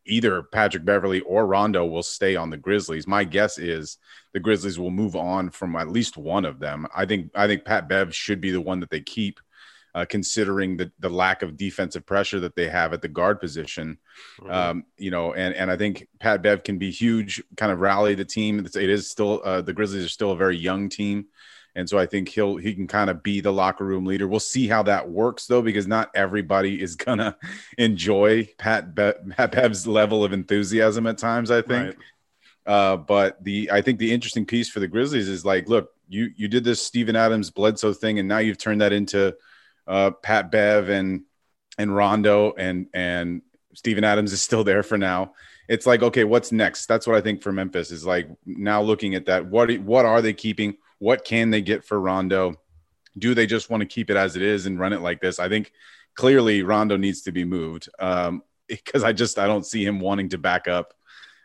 either 0.06 0.42
Patrick 0.42 0.84
Beverley 0.84 1.20
or 1.20 1.46
Rondo 1.46 1.84
will 1.84 2.02
stay 2.02 2.36
on 2.36 2.50
the 2.50 2.56
Grizzlies. 2.56 3.06
My 3.06 3.24
guess 3.24 3.58
is 3.58 3.98
the 4.32 4.40
Grizzlies 4.40 4.78
will 4.78 4.90
move 4.90 5.16
on 5.16 5.50
from 5.50 5.76
at 5.76 5.88
least 5.88 6.16
one 6.16 6.44
of 6.44 6.58
them. 6.58 6.86
I 6.94 7.06
think 7.06 7.30
I 7.34 7.46
think 7.46 7.64
Pat 7.64 7.88
Bev 7.88 8.14
should 8.14 8.40
be 8.40 8.50
the 8.50 8.60
one 8.60 8.80
that 8.80 8.90
they 8.90 9.00
keep, 9.00 9.40
uh, 9.94 10.04
considering 10.08 10.76
the 10.76 10.90
the 10.98 11.08
lack 11.08 11.42
of 11.42 11.56
defensive 11.56 12.06
pressure 12.06 12.40
that 12.40 12.56
they 12.56 12.68
have 12.68 12.92
at 12.92 13.02
the 13.02 13.08
guard 13.08 13.40
position. 13.40 13.98
Mm-hmm. 14.40 14.50
Um, 14.50 14.84
you 14.96 15.10
know, 15.10 15.34
and 15.34 15.54
and 15.54 15.70
I 15.70 15.76
think 15.76 16.08
Pat 16.18 16.42
Bev 16.42 16.62
can 16.62 16.78
be 16.78 16.90
huge, 16.90 17.42
kind 17.56 17.72
of 17.72 17.80
rally 17.80 18.14
the 18.14 18.24
team. 18.24 18.64
It 18.64 18.76
is 18.76 19.10
still 19.10 19.40
uh, 19.44 19.62
the 19.62 19.72
Grizzlies 19.72 20.04
are 20.04 20.08
still 20.08 20.32
a 20.32 20.36
very 20.36 20.56
young 20.56 20.88
team. 20.88 21.26
And 21.74 21.88
so 21.88 21.98
I 21.98 22.06
think 22.06 22.28
he'll 22.28 22.56
he 22.56 22.74
can 22.74 22.86
kind 22.86 23.08
of 23.08 23.22
be 23.22 23.40
the 23.40 23.52
locker 23.52 23.84
room 23.84 24.04
leader. 24.04 24.28
We'll 24.28 24.40
see 24.40 24.68
how 24.68 24.82
that 24.84 25.08
works 25.08 25.46
though, 25.46 25.62
because 25.62 25.86
not 25.86 26.10
everybody 26.14 26.80
is 26.80 26.96
gonna 26.96 27.36
enjoy 27.78 28.48
Pat, 28.58 28.94
Be- 28.94 29.12
Pat 29.30 29.52
Bev's 29.52 29.86
level 29.86 30.22
of 30.22 30.32
enthusiasm 30.32 31.06
at 31.06 31.18
times. 31.18 31.50
I 31.50 31.62
think. 31.62 31.86
Right. 31.86 31.96
Uh, 32.64 32.96
but 32.96 33.42
the 33.42 33.70
I 33.72 33.80
think 33.80 33.98
the 33.98 34.12
interesting 34.12 34.46
piece 34.46 34.68
for 34.68 34.80
the 34.80 34.88
Grizzlies 34.88 35.28
is 35.28 35.44
like, 35.44 35.68
look, 35.68 35.92
you 36.08 36.30
you 36.36 36.48
did 36.48 36.64
this 36.64 36.82
Steven 36.82 37.16
Adams 37.16 37.50
Bledsoe 37.50 37.92
thing, 37.92 38.18
and 38.18 38.28
now 38.28 38.38
you've 38.38 38.58
turned 38.58 38.82
that 38.82 38.92
into 38.92 39.34
uh, 39.86 40.10
Pat 40.10 40.50
Bev 40.50 40.88
and 40.88 41.22
and 41.78 41.94
Rondo 41.94 42.52
and 42.56 42.86
and 42.92 43.42
Steven 43.74 44.04
Adams 44.04 44.32
is 44.32 44.42
still 44.42 44.64
there 44.64 44.82
for 44.82 44.98
now. 44.98 45.32
It's 45.68 45.86
like, 45.86 46.02
okay, 46.02 46.24
what's 46.24 46.52
next? 46.52 46.86
That's 46.86 47.06
what 47.06 47.16
I 47.16 47.20
think 47.20 47.42
for 47.42 47.52
Memphis 47.52 47.90
is 47.90 48.04
like 48.04 48.28
now 48.44 48.82
looking 48.82 49.14
at 49.14 49.26
that. 49.26 49.46
What 49.46 49.72
what 49.80 50.04
are 50.04 50.20
they 50.20 50.34
keeping? 50.34 50.76
What 51.02 51.24
can 51.24 51.50
they 51.50 51.62
get 51.62 51.84
for 51.84 52.00
Rondo? 52.00 52.54
Do 53.18 53.34
they 53.34 53.44
just 53.44 53.68
want 53.68 53.80
to 53.80 53.88
keep 53.88 54.08
it 54.08 54.16
as 54.16 54.36
it 54.36 54.42
is 54.42 54.66
and 54.66 54.78
run 54.78 54.92
it 54.92 55.00
like 55.00 55.20
this? 55.20 55.40
I 55.40 55.48
think 55.48 55.72
clearly 56.14 56.62
Rondo 56.62 56.96
needs 56.96 57.22
to 57.22 57.32
be 57.32 57.44
moved 57.44 57.88
um, 57.98 58.44
because 58.68 59.02
I 59.02 59.12
just 59.12 59.36
I 59.36 59.48
don't 59.48 59.66
see 59.66 59.84
him 59.84 59.98
wanting 59.98 60.28
to 60.28 60.38
back 60.38 60.68
up 60.68 60.94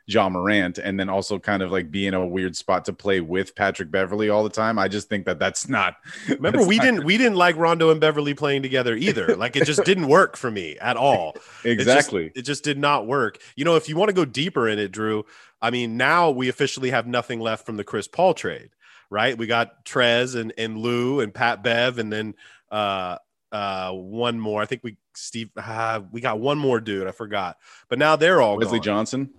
Ja 0.06 0.30
Morant 0.30 0.78
and 0.78 1.00
then 1.00 1.10
also 1.10 1.40
kind 1.40 1.64
of 1.64 1.72
like 1.72 1.90
be 1.90 2.06
in 2.06 2.14
a 2.14 2.24
weird 2.24 2.56
spot 2.56 2.86
to 2.86 2.94
play 2.94 3.20
with 3.20 3.56
Patrick 3.56 3.90
Beverley 3.90 4.30
all 4.30 4.44
the 4.44 4.50
time. 4.52 4.78
I 4.78 4.88
just 4.90 5.10
think 5.10 5.26
that 5.26 5.40
that's 5.40 5.68
not. 5.68 5.96
Remember, 6.28 6.60
that's 6.60 6.68
we 6.68 6.78
not 6.78 6.84
didn't 6.84 7.04
we 7.04 7.18
didn't 7.18 7.36
like 7.36 7.58
Rondo 7.58 7.90
and 7.90 8.00
Beverley 8.00 8.36
playing 8.36 8.62
together 8.62 8.96
either. 8.96 9.36
Like 9.38 9.56
it 9.56 9.66
just 9.66 9.84
didn't 9.86 10.08
work 10.08 10.38
for 10.38 10.52
me 10.52 10.78
at 10.80 10.98
all. 10.98 11.36
Exactly, 11.64 12.26
it 12.26 12.28
just, 12.28 12.38
it 12.38 12.42
just 12.44 12.64
did 12.64 12.78
not 12.78 13.08
work. 13.08 13.40
You 13.56 13.66
know, 13.66 13.76
if 13.76 13.90
you 13.90 13.96
want 13.96 14.10
to 14.10 14.14
go 14.14 14.24
deeper 14.24 14.68
in 14.68 14.78
it, 14.78 14.92
Drew. 14.92 15.26
I 15.62 15.72
mean, 15.72 15.98
now 15.98 16.30
we 16.30 16.50
officially 16.50 16.92
have 16.92 17.08
nothing 17.08 17.40
left 17.40 17.66
from 17.66 17.78
the 17.78 17.84
Chris 17.84 18.08
Paul 18.08 18.36
trade 18.36 18.70
right? 19.10 19.38
We 19.38 19.48
got 19.48 19.86
Trez 19.86 20.40
and, 20.40 20.54
and 20.58 20.78
Lou 20.78 21.20
and 21.20 21.34
Pat 21.34 21.64
Bev, 21.64 21.98
and 21.98 22.12
then 22.12 22.36
uh, 22.72 23.18
uh, 23.52 23.92
one 23.92 24.40
more. 24.40 24.62
I 24.62 24.66
think 24.66 24.84
we 24.84 24.98
Steve. 25.16 25.50
Uh, 25.56 26.02
we 26.12 26.22
got 26.22 26.40
one 26.40 26.58
more 26.58 26.80
dude. 26.80 27.08
I 27.08 27.12
forgot, 27.12 27.58
but 27.90 28.00
now 28.00 28.16
they're 28.16 28.42
all 28.42 28.58
Wesley 28.58 28.80
gone. 28.80 28.84
Johnson. 28.84 29.30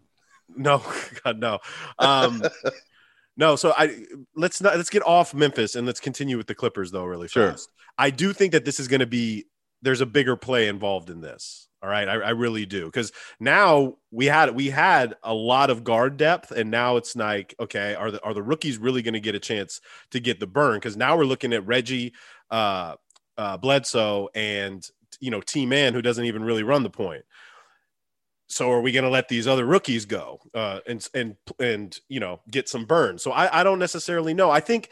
No, 0.56 0.82
God, 1.24 1.38
no. 1.38 1.58
Um, 1.98 2.42
no. 3.36 3.56
So 3.56 3.74
I 3.76 4.04
let's 4.34 4.60
not 4.60 4.76
let's 4.76 4.90
get 4.90 5.06
off 5.06 5.34
Memphis 5.34 5.74
and 5.74 5.86
let's 5.86 6.00
continue 6.00 6.36
with 6.36 6.46
the 6.46 6.54
Clippers 6.54 6.90
though. 6.90 7.04
Really 7.04 7.28
sure. 7.28 7.50
fast. 7.50 7.70
I 7.96 8.10
do 8.10 8.32
think 8.32 8.52
that 8.52 8.64
this 8.64 8.80
is 8.80 8.88
going 8.88 9.00
to 9.00 9.06
be. 9.06 9.46
There's 9.82 10.00
a 10.00 10.06
bigger 10.06 10.34
play 10.36 10.66
involved 10.66 11.08
in 11.08 11.20
this. 11.20 11.67
All 11.80 11.88
right, 11.88 12.08
I, 12.08 12.14
I 12.14 12.30
really 12.30 12.66
do 12.66 12.86
because 12.86 13.12
now 13.38 13.98
we 14.10 14.26
had 14.26 14.54
we 14.56 14.68
had 14.68 15.14
a 15.22 15.32
lot 15.32 15.70
of 15.70 15.84
guard 15.84 16.16
depth, 16.16 16.50
and 16.50 16.72
now 16.72 16.96
it's 16.96 17.14
like, 17.14 17.54
okay, 17.60 17.94
are 17.94 18.10
the 18.10 18.22
are 18.24 18.34
the 18.34 18.42
rookies 18.42 18.78
really 18.78 19.00
going 19.00 19.14
to 19.14 19.20
get 19.20 19.36
a 19.36 19.40
chance 19.40 19.80
to 20.10 20.18
get 20.18 20.40
the 20.40 20.46
burn? 20.48 20.74
Because 20.76 20.96
now 20.96 21.16
we're 21.16 21.24
looking 21.24 21.52
at 21.52 21.64
Reggie, 21.66 22.14
uh, 22.50 22.96
uh, 23.36 23.58
Bledsoe, 23.58 24.28
and 24.34 24.84
you 25.20 25.30
know 25.30 25.40
T 25.40 25.66
Man, 25.66 25.94
who 25.94 26.02
doesn't 26.02 26.24
even 26.24 26.42
really 26.42 26.64
run 26.64 26.82
the 26.82 26.90
point. 26.90 27.24
So 28.48 28.72
are 28.72 28.80
we 28.80 28.92
going 28.92 29.04
to 29.04 29.10
let 29.10 29.28
these 29.28 29.46
other 29.46 29.64
rookies 29.64 30.04
go 30.04 30.40
uh, 30.54 30.80
and 30.86 31.06
and 31.14 31.36
and 31.60 31.96
you 32.08 32.18
know 32.18 32.40
get 32.50 32.68
some 32.68 32.86
burn? 32.86 33.18
So 33.18 33.30
I, 33.30 33.60
I 33.60 33.62
don't 33.62 33.78
necessarily 33.78 34.34
know. 34.34 34.50
I 34.50 34.60
think 34.60 34.90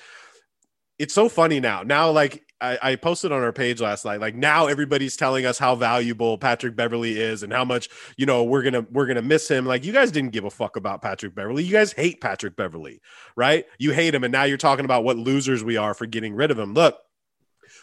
it's 0.98 1.14
so 1.14 1.28
funny 1.28 1.58
now. 1.58 1.82
Now, 1.82 2.10
like 2.10 2.45
I, 2.60 2.78
I, 2.82 2.96
posted 2.96 3.32
on 3.32 3.42
our 3.42 3.52
page 3.52 3.80
last 3.80 4.04
night, 4.04 4.20
like 4.20 4.34
now 4.34 4.66
everybody's 4.66 5.16
telling 5.16 5.44
us 5.44 5.58
how 5.58 5.74
valuable 5.74 6.38
Patrick 6.38 6.74
Beverley 6.74 7.20
is 7.20 7.42
and 7.42 7.52
how 7.52 7.64
much 7.64 7.90
you 8.16 8.24
know 8.24 8.44
we're 8.44 8.62
gonna 8.62 8.86
we're 8.90 9.06
gonna 9.06 9.22
miss 9.22 9.48
him. 9.48 9.66
Like 9.66 9.84
you 9.84 9.92
guys 9.92 10.10
didn't 10.10 10.30
give 10.30 10.44
a 10.44 10.50
fuck 10.50 10.76
about 10.76 11.02
Patrick 11.02 11.34
Beverley. 11.34 11.64
You 11.64 11.72
guys 11.72 11.92
hate 11.92 12.20
Patrick 12.20 12.56
Beverley, 12.56 13.00
right? 13.36 13.66
You 13.78 13.92
hate 13.92 14.14
him, 14.14 14.24
and 14.24 14.32
now 14.32 14.44
you're 14.44 14.56
talking 14.56 14.86
about 14.86 15.04
what 15.04 15.18
losers 15.18 15.62
we 15.62 15.76
are 15.76 15.92
for 15.92 16.06
getting 16.06 16.34
rid 16.34 16.50
of 16.50 16.58
him. 16.58 16.72
Look, 16.72 16.96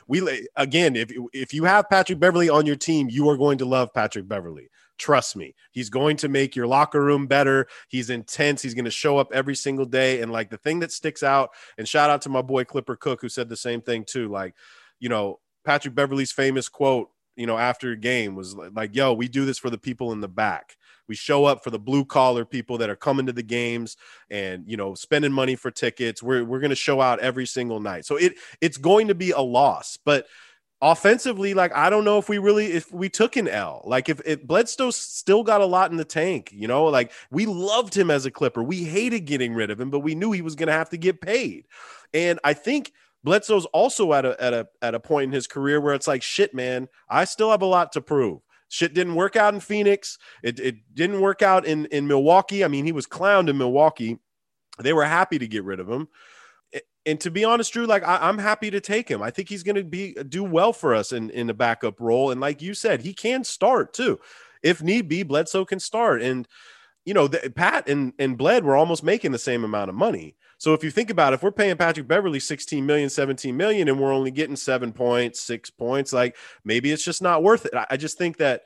we 0.08 0.48
again, 0.56 0.96
if 0.96 1.12
if 1.34 1.54
you 1.54 1.66
have 1.66 1.90
Patrick 1.90 2.20
Beverley 2.20 2.50
on 2.50 2.66
your 2.66 2.76
team, 2.76 3.10
you 3.10 3.30
are 3.30 3.38
going 3.38 3.60
to 3.60 3.66
love 3.66 3.94
Patrick 3.94 4.28
Beverley. 4.28 4.70
Trust 4.98 5.36
me, 5.36 5.56
he's 5.72 5.90
going 5.90 6.18
to 6.18 6.30
make 6.30 6.56
your 6.56 6.68
locker 6.68 7.04
room 7.04 7.28
better. 7.28 7.68
He's 7.90 8.10
intense. 8.10 8.62
He's 8.62 8.76
going 8.76 8.86
to 8.86 8.92
show 8.92 9.18
up 9.18 9.32
every 9.34 9.56
single 9.56 9.86
day. 9.86 10.22
And 10.22 10.32
like 10.32 10.50
the 10.50 10.58
thing 10.58 10.80
that 10.80 10.92
sticks 10.92 11.24
out, 11.24 11.50
and 11.78 11.88
shout 11.88 12.10
out 12.10 12.22
to 12.24 12.30
my 12.30 12.42
boy 12.42 12.64
Clipper 12.64 12.96
Cook 12.96 13.22
who 13.22 13.30
said 13.30 13.50
the 13.50 13.58
same 13.58 13.82
thing 13.82 14.06
too. 14.06 14.30
Like, 14.30 14.54
you 15.00 15.10
know, 15.10 15.40
Patrick 15.66 15.96
Beverley's 15.96 16.32
famous 16.32 16.70
quote, 16.70 17.10
you 17.36 17.48
know, 17.48 17.58
after 17.58 17.92
a 17.92 17.98
game 17.98 18.36
was 18.36 18.56
like, 18.56 18.96
"Yo, 18.96 19.14
we 19.14 19.28
do 19.28 19.46
this 19.46 19.58
for 19.58 19.70
the 19.70 19.78
people 19.78 20.12
in 20.12 20.22
the 20.22 20.28
back." 20.28 20.78
we 21.08 21.16
show 21.16 21.46
up 21.46 21.64
for 21.64 21.70
the 21.70 21.80
blue 21.80 22.06
collar 22.06 22.46
people 22.46 22.78
that 22.78 22.90
are 22.90 22.96
coming 22.96 23.26
to 23.26 23.34
the 23.34 23.44
games 23.44 23.98
and 24.30 24.64
you 24.68 24.78
know 24.78 24.94
spending 24.94 25.32
money 25.32 25.56
for 25.56 25.72
tickets 25.72 26.24
we're, 26.24 26.44
we're 26.44 26.60
going 26.60 26.70
to 26.70 26.76
show 26.76 27.02
out 27.02 27.20
every 27.20 27.46
single 27.46 27.80
night 27.80 28.06
so 28.06 28.16
it 28.16 28.34
it's 28.62 28.78
going 28.78 29.08
to 29.08 29.16
be 29.16 29.32
a 29.32 29.40
loss 29.40 29.98
but 30.06 30.26
offensively 30.84 31.54
like 31.54 31.74
i 31.74 31.90
don't 31.90 32.04
know 32.04 32.18
if 32.18 32.28
we 32.28 32.38
really 32.38 32.74
if 32.74 32.92
we 32.92 33.08
took 33.08 33.38
an 33.38 33.48
l 33.48 33.82
like 33.86 34.10
if, 34.10 34.20
if 34.26 34.44
bledsoe 34.44 34.92
still 34.92 35.42
got 35.42 35.62
a 35.62 35.66
lot 35.66 35.90
in 35.92 35.96
the 35.96 36.04
tank 36.04 36.52
you 36.54 36.68
know 36.68 36.84
like 36.84 37.10
we 37.32 37.46
loved 37.46 37.96
him 37.96 38.12
as 38.12 38.26
a 38.26 38.32
clipper 38.32 38.62
we 38.62 38.84
hated 38.84 39.22
getting 39.22 39.54
rid 39.54 39.72
of 39.72 39.80
him 39.80 39.90
but 39.90 40.02
we 40.02 40.14
knew 40.14 40.34
he 40.34 40.42
was 40.42 40.56
going 40.56 40.68
to 40.68 40.74
have 40.74 40.90
to 40.90 40.98
get 40.98 41.22
paid 41.22 41.66
and 42.14 42.38
i 42.44 42.54
think 42.54 42.92
Bledsoe's 43.24 43.64
also 43.68 44.12
at 44.12 44.26
a 44.26 44.36
at 44.44 44.54
a 44.54 44.68
at 44.82 44.96
a 44.96 45.00
point 45.00 45.30
in 45.30 45.32
his 45.32 45.48
career 45.48 45.80
where 45.80 45.94
it's 45.94 46.08
like 46.08 46.22
shit, 46.22 46.54
man. 46.54 46.90
I 47.08 47.24
still 47.24 47.52
have 47.52 47.62
a 47.62 47.66
lot 47.66 47.94
to 47.94 48.02
prove. 48.02 48.42
Shit 48.68 48.94
didn't 48.94 49.16
work 49.16 49.36
out 49.36 49.54
in 49.54 49.60
Phoenix. 49.60 50.18
It, 50.42 50.60
it 50.60 50.76
didn't 50.94 51.22
work 51.22 51.42
out 51.42 51.66
in, 51.66 51.86
in 51.86 52.08
Milwaukee. 52.08 52.66
I 52.66 52.68
mean, 52.68 52.86
he 52.86 52.92
was 52.92 53.06
clowned 53.06 53.48
in 53.48 53.58
Milwaukee. 53.58 54.18
They 54.80 54.94
were 54.94 55.06
happy 55.06 55.38
to 55.38 55.48
get 55.48 55.64
rid 55.64 55.80
of 55.80 55.88
him. 55.88 56.08
And 57.06 57.20
to 57.20 57.32
be 57.32 57.44
honest, 57.44 57.74
Drew, 57.74 57.86
like 57.86 58.04
I, 58.04 58.30
am 58.30 58.38
happy 58.38 58.72
to 58.72 58.80
take 58.80 59.10
him. 59.10 59.22
I 59.22 59.30
think 59.30 59.50
he's 59.50 59.64
going 59.64 59.76
to 59.76 59.84
be 59.84 60.14
do 60.14 60.44
well 60.44 60.72
for 60.72 60.96
us 60.96 61.12
in 61.12 61.30
in 61.32 61.48
the 61.48 61.54
backup 61.54 62.00
role. 62.00 62.32
And 62.32 62.40
like 62.40 62.62
you 62.62 62.74
said, 62.74 63.02
he 63.02 63.14
can 63.14 63.44
start 63.44 63.94
too, 63.94 64.20
if 64.62 64.82
need 64.82 65.10
be. 65.10 65.24
Bledsoe 65.24 65.66
can 65.66 65.80
start, 65.80 66.22
and 66.22 66.48
you 67.06 67.14
know, 67.14 67.28
the, 67.28 67.52
Pat 67.54 67.90
and 67.90 68.14
and 68.20 68.38
Bled 68.38 68.64
were 68.64 68.76
almost 68.76 69.04
making 69.04 69.32
the 69.32 69.40
same 69.40 69.64
amount 69.64 69.90
of 69.90 69.96
money. 69.96 70.36
So 70.58 70.74
if 70.74 70.82
you 70.82 70.92
think 70.92 71.10
about 71.10 71.34
it, 71.34 71.36
if 71.36 71.44
we're 71.44 71.52
paying 71.52 71.76
Patrick 71.76 72.08
Beverley 72.08 72.40
16 72.40 72.86
million, 72.86 73.10
17 73.10 73.58
million, 73.58 73.90
and 73.90 74.00
we're 74.00 74.14
only 74.14 74.32
getting 74.32 74.56
seven 74.56 74.94
points, 74.94 75.42
six 75.42 75.70
points, 75.70 76.14
like 76.14 76.38
maybe 76.64 76.90
it's 76.90 77.04
just 77.04 77.22
not 77.22 77.44
worth 77.44 77.66
it. 77.66 77.74
I 77.90 77.98
just 77.98 78.18
think 78.18 78.38
that 78.38 78.62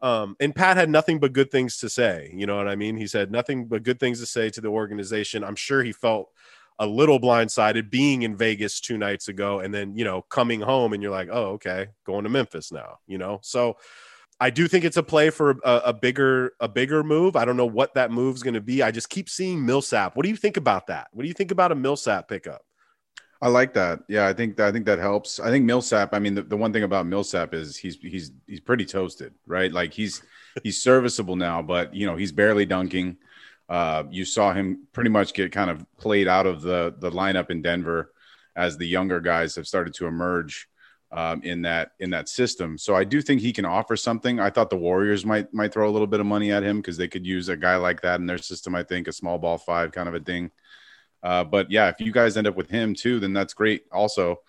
um, 0.00 0.36
and 0.40 0.54
Pat 0.54 0.76
had 0.76 0.90
nothing 0.90 1.18
but 1.18 1.32
good 1.32 1.50
things 1.50 1.78
to 1.78 1.88
say. 1.88 2.30
You 2.34 2.46
know 2.46 2.56
what 2.56 2.68
I 2.68 2.76
mean? 2.76 2.96
He 2.96 3.06
said 3.06 3.30
nothing 3.30 3.66
but 3.66 3.82
good 3.82 4.00
things 4.00 4.20
to 4.20 4.26
say 4.26 4.50
to 4.50 4.60
the 4.60 4.68
organization. 4.68 5.44
I'm 5.44 5.56
sure 5.56 5.82
he 5.82 5.92
felt 5.92 6.30
a 6.78 6.86
little 6.86 7.20
blindsided 7.20 7.90
being 7.90 8.22
in 8.22 8.36
Vegas 8.36 8.80
two 8.80 8.98
nights 8.98 9.28
ago 9.28 9.60
and 9.60 9.72
then, 9.72 9.96
you 9.96 10.04
know, 10.04 10.22
coming 10.22 10.60
home 10.60 10.92
and 10.92 11.02
you're 11.02 11.12
like, 11.12 11.28
oh, 11.30 11.52
okay, 11.52 11.88
going 12.04 12.24
to 12.24 12.30
Memphis 12.30 12.72
now, 12.72 12.98
you 13.06 13.18
know? 13.18 13.38
So 13.42 13.76
I 14.40 14.50
do 14.50 14.66
think 14.66 14.84
it's 14.84 14.96
a 14.96 15.02
play 15.02 15.30
for 15.30 15.50
a, 15.64 15.82
a 15.86 15.92
bigger 15.92 16.52
a 16.60 16.68
bigger 16.68 17.04
move. 17.04 17.36
I 17.36 17.44
don't 17.44 17.56
know 17.56 17.66
what 17.66 17.94
that 17.94 18.10
move's 18.10 18.42
going 18.42 18.54
to 18.54 18.60
be. 18.60 18.82
I 18.82 18.90
just 18.90 19.08
keep 19.08 19.28
seeing 19.28 19.64
Millsap. 19.64 20.16
What 20.16 20.24
do 20.24 20.28
you 20.28 20.36
think 20.36 20.56
about 20.56 20.88
that? 20.88 21.08
What 21.12 21.22
do 21.22 21.28
you 21.28 21.34
think 21.34 21.52
about 21.52 21.72
a 21.72 21.76
Millsap 21.76 22.28
pickup? 22.28 22.62
I 23.40 23.48
like 23.48 23.74
that. 23.74 24.00
Yeah, 24.08 24.26
I 24.26 24.32
think 24.32 24.58
I 24.58 24.72
think 24.72 24.86
that 24.86 24.98
helps. 24.98 25.38
I 25.38 25.50
think 25.50 25.64
Millsap. 25.64 26.14
I 26.14 26.18
mean, 26.18 26.34
the, 26.34 26.42
the 26.42 26.56
one 26.56 26.72
thing 26.72 26.82
about 26.82 27.06
Millsap 27.06 27.54
is 27.54 27.76
he's 27.76 27.96
he's 27.96 28.32
he's 28.46 28.60
pretty 28.60 28.84
toasted, 28.84 29.34
right? 29.46 29.70
Like 29.72 29.92
he's 29.92 30.22
he's 30.62 30.82
serviceable 30.82 31.36
now, 31.36 31.62
but 31.62 31.94
you 31.94 32.06
know 32.06 32.16
he's 32.16 32.32
barely 32.32 32.66
dunking. 32.66 33.18
Uh, 33.68 34.04
you 34.10 34.24
saw 34.24 34.52
him 34.52 34.86
pretty 34.92 35.10
much 35.10 35.32
get 35.32 35.52
kind 35.52 35.70
of 35.70 35.84
played 35.96 36.28
out 36.28 36.46
of 36.46 36.62
the 36.62 36.94
the 36.98 37.10
lineup 37.10 37.50
in 37.50 37.62
Denver 37.62 38.12
as 38.56 38.76
the 38.76 38.86
younger 38.86 39.20
guys 39.20 39.56
have 39.56 39.66
started 39.66 39.94
to 39.94 40.06
emerge 40.06 40.68
um, 41.12 41.42
in 41.42 41.62
that 41.62 41.92
in 42.00 42.10
that 42.10 42.28
system. 42.28 42.76
So 42.76 42.94
I 42.94 43.04
do 43.04 43.22
think 43.22 43.40
he 43.40 43.52
can 43.52 43.64
offer 43.64 43.96
something. 43.96 44.40
I 44.40 44.50
thought 44.50 44.68
the 44.68 44.76
Warriors 44.76 45.24
might 45.24 45.52
might 45.54 45.72
throw 45.72 45.88
a 45.88 45.92
little 45.92 46.06
bit 46.06 46.20
of 46.20 46.26
money 46.26 46.52
at 46.52 46.62
him 46.62 46.78
because 46.78 46.96
they 46.96 47.08
could 47.08 47.24
use 47.24 47.48
a 47.48 47.56
guy 47.56 47.76
like 47.76 48.02
that 48.02 48.20
in 48.20 48.26
their 48.26 48.38
system. 48.38 48.74
I 48.74 48.82
think 48.82 49.08
a 49.08 49.12
small 49.12 49.38
ball 49.38 49.58
five 49.58 49.92
kind 49.92 50.08
of 50.08 50.14
a 50.14 50.20
thing. 50.20 50.50
Uh, 51.22 51.44
but 51.44 51.70
yeah, 51.70 51.88
if 51.88 52.00
you 52.00 52.12
guys 52.12 52.36
end 52.36 52.46
up 52.46 52.56
with 52.56 52.68
him 52.68 52.94
too, 52.94 53.18
then 53.20 53.32
that's 53.32 53.54
great. 53.54 53.84
Also, 53.92 54.40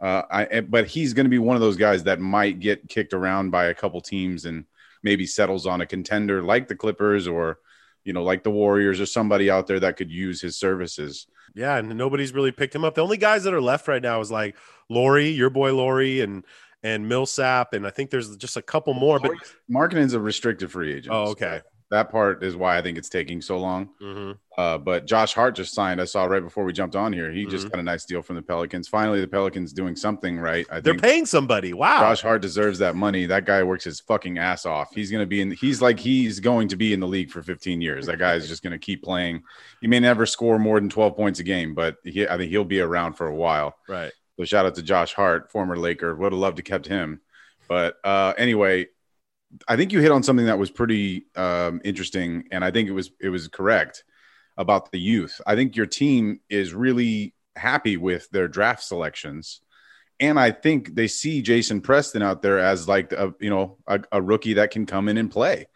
uh, 0.00 0.22
I 0.30 0.60
but 0.62 0.86
he's 0.86 1.12
going 1.12 1.26
to 1.26 1.30
be 1.30 1.38
one 1.38 1.56
of 1.56 1.62
those 1.62 1.76
guys 1.76 2.04
that 2.04 2.20
might 2.20 2.58
get 2.58 2.88
kicked 2.88 3.12
around 3.12 3.50
by 3.50 3.66
a 3.66 3.74
couple 3.74 4.00
teams 4.00 4.46
and 4.46 4.64
maybe 5.02 5.26
settles 5.26 5.66
on 5.66 5.82
a 5.82 5.86
contender 5.86 6.42
like 6.42 6.68
the 6.68 6.74
Clippers 6.74 7.28
or 7.28 7.58
you 8.04 8.12
know 8.12 8.22
like 8.22 8.44
the 8.44 8.50
Warriors 8.50 9.00
or 9.00 9.06
somebody 9.06 9.50
out 9.50 9.66
there 9.66 9.80
that 9.80 9.96
could 9.96 10.10
use 10.10 10.40
his 10.40 10.56
services. 10.56 11.26
Yeah, 11.54 11.76
and 11.76 11.96
nobody's 11.96 12.32
really 12.32 12.52
picked 12.52 12.74
him 12.74 12.84
up. 12.84 12.94
The 12.94 13.02
only 13.02 13.16
guys 13.16 13.44
that 13.44 13.54
are 13.54 13.60
left 13.60 13.86
right 13.88 14.02
now 14.02 14.20
is 14.20 14.30
like 14.30 14.56
Lauri, 14.88 15.28
your 15.28 15.50
boy 15.50 15.74
Lauri, 15.74 16.20
and 16.20 16.44
and 16.82 17.08
Millsap, 17.08 17.72
and 17.72 17.86
I 17.86 17.90
think 17.90 18.10
there's 18.10 18.36
just 18.36 18.56
a 18.56 18.62
couple 18.62 18.92
more. 18.94 19.18
But 19.18 19.32
Markkanen's 19.70 20.12
a 20.12 20.20
restricted 20.20 20.70
free 20.70 20.92
agent. 20.92 21.14
Oh, 21.14 21.30
okay. 21.30 21.62
That 21.94 22.10
part 22.10 22.42
is 22.42 22.56
why 22.56 22.76
I 22.76 22.82
think 22.82 22.98
it's 22.98 23.08
taking 23.08 23.40
so 23.40 23.56
long. 23.56 23.90
Mm-hmm. 24.02 24.32
Uh, 24.58 24.78
but 24.78 25.06
Josh 25.06 25.32
Hart 25.32 25.54
just 25.54 25.72
signed. 25.72 26.00
I 26.00 26.06
saw 26.06 26.24
right 26.24 26.42
before 26.42 26.64
we 26.64 26.72
jumped 26.72 26.96
on 26.96 27.12
here. 27.12 27.30
He 27.30 27.42
mm-hmm. 27.42 27.50
just 27.52 27.70
got 27.70 27.78
a 27.78 27.84
nice 27.84 28.04
deal 28.04 28.20
from 28.20 28.34
the 28.34 28.42
Pelicans. 28.42 28.88
Finally, 28.88 29.20
the 29.20 29.28
Pelicans 29.28 29.72
doing 29.72 29.94
something 29.94 30.36
right. 30.36 30.66
I 30.72 30.80
They're 30.80 30.96
paying 30.96 31.24
somebody. 31.24 31.72
Wow. 31.72 32.00
Josh 32.00 32.20
Hart 32.20 32.42
deserves 32.42 32.80
that 32.80 32.96
money. 32.96 33.26
That 33.26 33.46
guy 33.46 33.62
works 33.62 33.84
his 33.84 34.00
fucking 34.00 34.38
ass 34.38 34.66
off. 34.66 34.92
He's 34.92 35.08
going 35.08 35.22
to 35.22 35.26
be 35.26 35.40
in. 35.40 35.52
He's 35.52 35.80
like 35.80 36.00
he's 36.00 36.40
going 36.40 36.66
to 36.66 36.76
be 36.76 36.92
in 36.92 36.98
the 36.98 37.06
league 37.06 37.30
for 37.30 37.44
15 37.44 37.80
years. 37.80 38.06
That 38.06 38.18
guy 38.18 38.34
is 38.34 38.48
just 38.48 38.64
going 38.64 38.72
to 38.72 38.78
keep 38.78 39.04
playing. 39.04 39.44
He 39.80 39.86
may 39.86 40.00
never 40.00 40.26
score 40.26 40.58
more 40.58 40.80
than 40.80 40.90
12 40.90 41.16
points 41.16 41.38
a 41.38 41.44
game, 41.44 41.76
but 41.76 41.98
he, 42.02 42.26
I 42.26 42.36
think 42.36 42.50
he'll 42.50 42.64
be 42.64 42.80
around 42.80 43.12
for 43.12 43.28
a 43.28 43.34
while. 43.34 43.76
Right. 43.88 44.10
So 44.36 44.44
shout 44.44 44.66
out 44.66 44.74
to 44.74 44.82
Josh 44.82 45.14
Hart, 45.14 45.52
former 45.52 45.76
Laker. 45.76 46.16
Would 46.16 46.32
have 46.32 46.40
loved 46.40 46.56
to 46.56 46.64
kept 46.64 46.88
him. 46.88 47.20
But 47.68 47.96
uh, 48.02 48.34
anyway, 48.36 48.88
I 49.68 49.76
think 49.76 49.92
you 49.92 50.00
hit 50.00 50.10
on 50.10 50.22
something 50.22 50.46
that 50.46 50.58
was 50.58 50.70
pretty 50.70 51.26
um, 51.36 51.80
interesting, 51.84 52.48
and 52.50 52.64
I 52.64 52.70
think 52.70 52.88
it 52.88 52.92
was 52.92 53.10
it 53.20 53.28
was 53.28 53.48
correct 53.48 54.04
about 54.56 54.90
the 54.90 55.00
youth. 55.00 55.40
I 55.46 55.54
think 55.54 55.76
your 55.76 55.86
team 55.86 56.40
is 56.48 56.74
really 56.74 57.34
happy 57.56 57.96
with 57.96 58.28
their 58.30 58.48
draft 58.48 58.82
selections, 58.82 59.60
and 60.18 60.38
I 60.38 60.50
think 60.50 60.94
they 60.94 61.06
see 61.06 61.42
Jason 61.42 61.80
Preston 61.80 62.22
out 62.22 62.42
there 62.42 62.58
as 62.58 62.88
like 62.88 63.12
a 63.12 63.34
you 63.40 63.50
know 63.50 63.78
a, 63.86 64.00
a 64.12 64.22
rookie 64.22 64.54
that 64.54 64.70
can 64.70 64.86
come 64.86 65.08
in 65.08 65.18
and 65.18 65.30
play. 65.30 65.68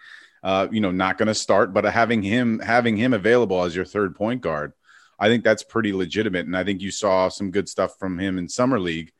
Uh, 0.43 0.69
you 0.71 0.81
know, 0.81 0.93
not 0.93 1.19
going 1.19 1.27
to 1.27 1.35
start, 1.35 1.75
but 1.75 1.85
having 1.85 2.23
him 2.23 2.61
having 2.61 2.97
him 2.97 3.13
available 3.13 3.63
as 3.65 3.75
your 3.75 3.85
third 3.85 4.15
point 4.15 4.41
guard 4.41 4.73
I 5.19 5.29
think 5.29 5.45
that's 5.45 5.63
pretty 5.63 5.93
legitimate. 5.93 6.47
And 6.47 6.57
I 6.57 6.65
think 6.65 6.81
you 6.81 6.91
saw 6.91 7.29
some 7.29 7.51
good 7.51 7.69
stuff 7.69 7.99
from 7.99 8.19
him 8.19 8.39
in 8.39 8.49
summer 8.49 8.79
league 8.79 9.13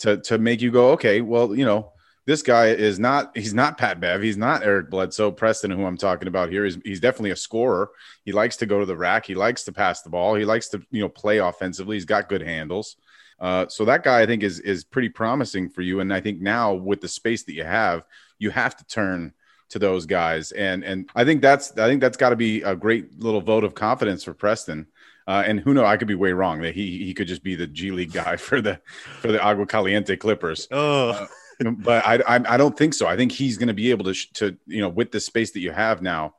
to 0.00 0.18
to 0.18 0.38
make 0.38 0.60
you 0.60 0.70
go, 0.70 0.90
okay, 0.92 1.20
well, 1.20 1.54
you 1.54 1.64
know, 1.64 1.92
this 2.26 2.42
guy 2.42 2.68
is 2.68 2.98
not 2.98 3.36
he's 3.36 3.54
not 3.54 3.78
Pat 3.78 4.00
Bev, 4.00 4.22
he's 4.22 4.36
not 4.36 4.62
Eric 4.62 4.90
Bledsoe. 4.90 5.32
Preston, 5.32 5.70
who 5.70 5.84
I'm 5.84 5.96
talking 5.96 6.28
about 6.28 6.50
here, 6.50 6.64
is 6.64 6.78
he's 6.84 7.00
definitely 7.00 7.30
a 7.30 7.36
scorer. 7.36 7.90
He 8.24 8.32
likes 8.32 8.56
to 8.58 8.66
go 8.66 8.80
to 8.80 8.86
the 8.86 8.96
rack, 8.96 9.26
he 9.26 9.34
likes 9.34 9.64
to 9.64 9.72
pass 9.72 10.02
the 10.02 10.10
ball, 10.10 10.34
he 10.34 10.44
likes 10.44 10.68
to 10.68 10.82
you 10.90 11.00
know 11.00 11.08
play 11.08 11.38
offensively. 11.38 11.96
He's 11.96 12.04
got 12.04 12.28
good 12.28 12.42
handles. 12.42 12.96
Uh, 13.40 13.66
so 13.68 13.86
that 13.86 14.04
guy, 14.04 14.20
I 14.20 14.26
think, 14.26 14.42
is 14.42 14.60
is 14.60 14.84
pretty 14.84 15.08
promising 15.08 15.70
for 15.70 15.82
you. 15.82 16.00
And 16.00 16.12
I 16.12 16.20
think 16.20 16.40
now 16.40 16.74
with 16.74 17.00
the 17.00 17.08
space 17.08 17.44
that 17.44 17.54
you 17.54 17.64
have, 17.64 18.04
you 18.38 18.50
have 18.50 18.76
to 18.76 18.84
turn 18.84 19.32
to 19.70 19.78
those 19.78 20.04
guys. 20.04 20.52
And 20.52 20.84
and 20.84 21.08
I 21.14 21.24
think 21.24 21.40
that's 21.40 21.76
I 21.78 21.88
think 21.88 22.00
that's 22.00 22.18
got 22.18 22.30
to 22.30 22.36
be 22.36 22.62
a 22.62 22.76
great 22.76 23.18
little 23.18 23.40
vote 23.40 23.64
of 23.64 23.74
confidence 23.74 24.22
for 24.24 24.34
Preston. 24.34 24.86
Uh, 25.26 25.42
and 25.46 25.60
who 25.60 25.72
knows? 25.72 25.84
I 25.84 25.96
could 25.96 26.08
be 26.08 26.14
way 26.14 26.32
wrong. 26.32 26.60
That 26.60 26.74
he 26.74 27.04
he 27.04 27.14
could 27.14 27.28
just 27.28 27.42
be 27.42 27.54
the 27.54 27.66
G 27.66 27.90
League 27.92 28.12
guy 28.12 28.36
for 28.36 28.60
the 28.60 28.80
for 29.20 29.32
the 29.32 29.42
Agua 29.42 29.66
Caliente 29.66 30.16
Clippers. 30.16 30.68
Oh. 30.70 31.10
Uh, 31.10 31.26
but 31.78 32.06
I, 32.06 32.16
I, 32.36 32.54
I 32.54 32.56
don't 32.56 32.76
think 32.76 32.94
so. 32.94 33.06
I 33.06 33.16
think 33.16 33.32
he's 33.32 33.58
going 33.58 33.68
to 33.68 33.74
be 33.74 33.90
able 33.90 34.04
to 34.06 34.32
to 34.34 34.56
you 34.66 34.80
know 34.80 34.88
with 34.88 35.12
the 35.12 35.20
space 35.20 35.52
that 35.52 35.60
you 35.60 35.72
have 35.72 36.02
now, 36.02 36.34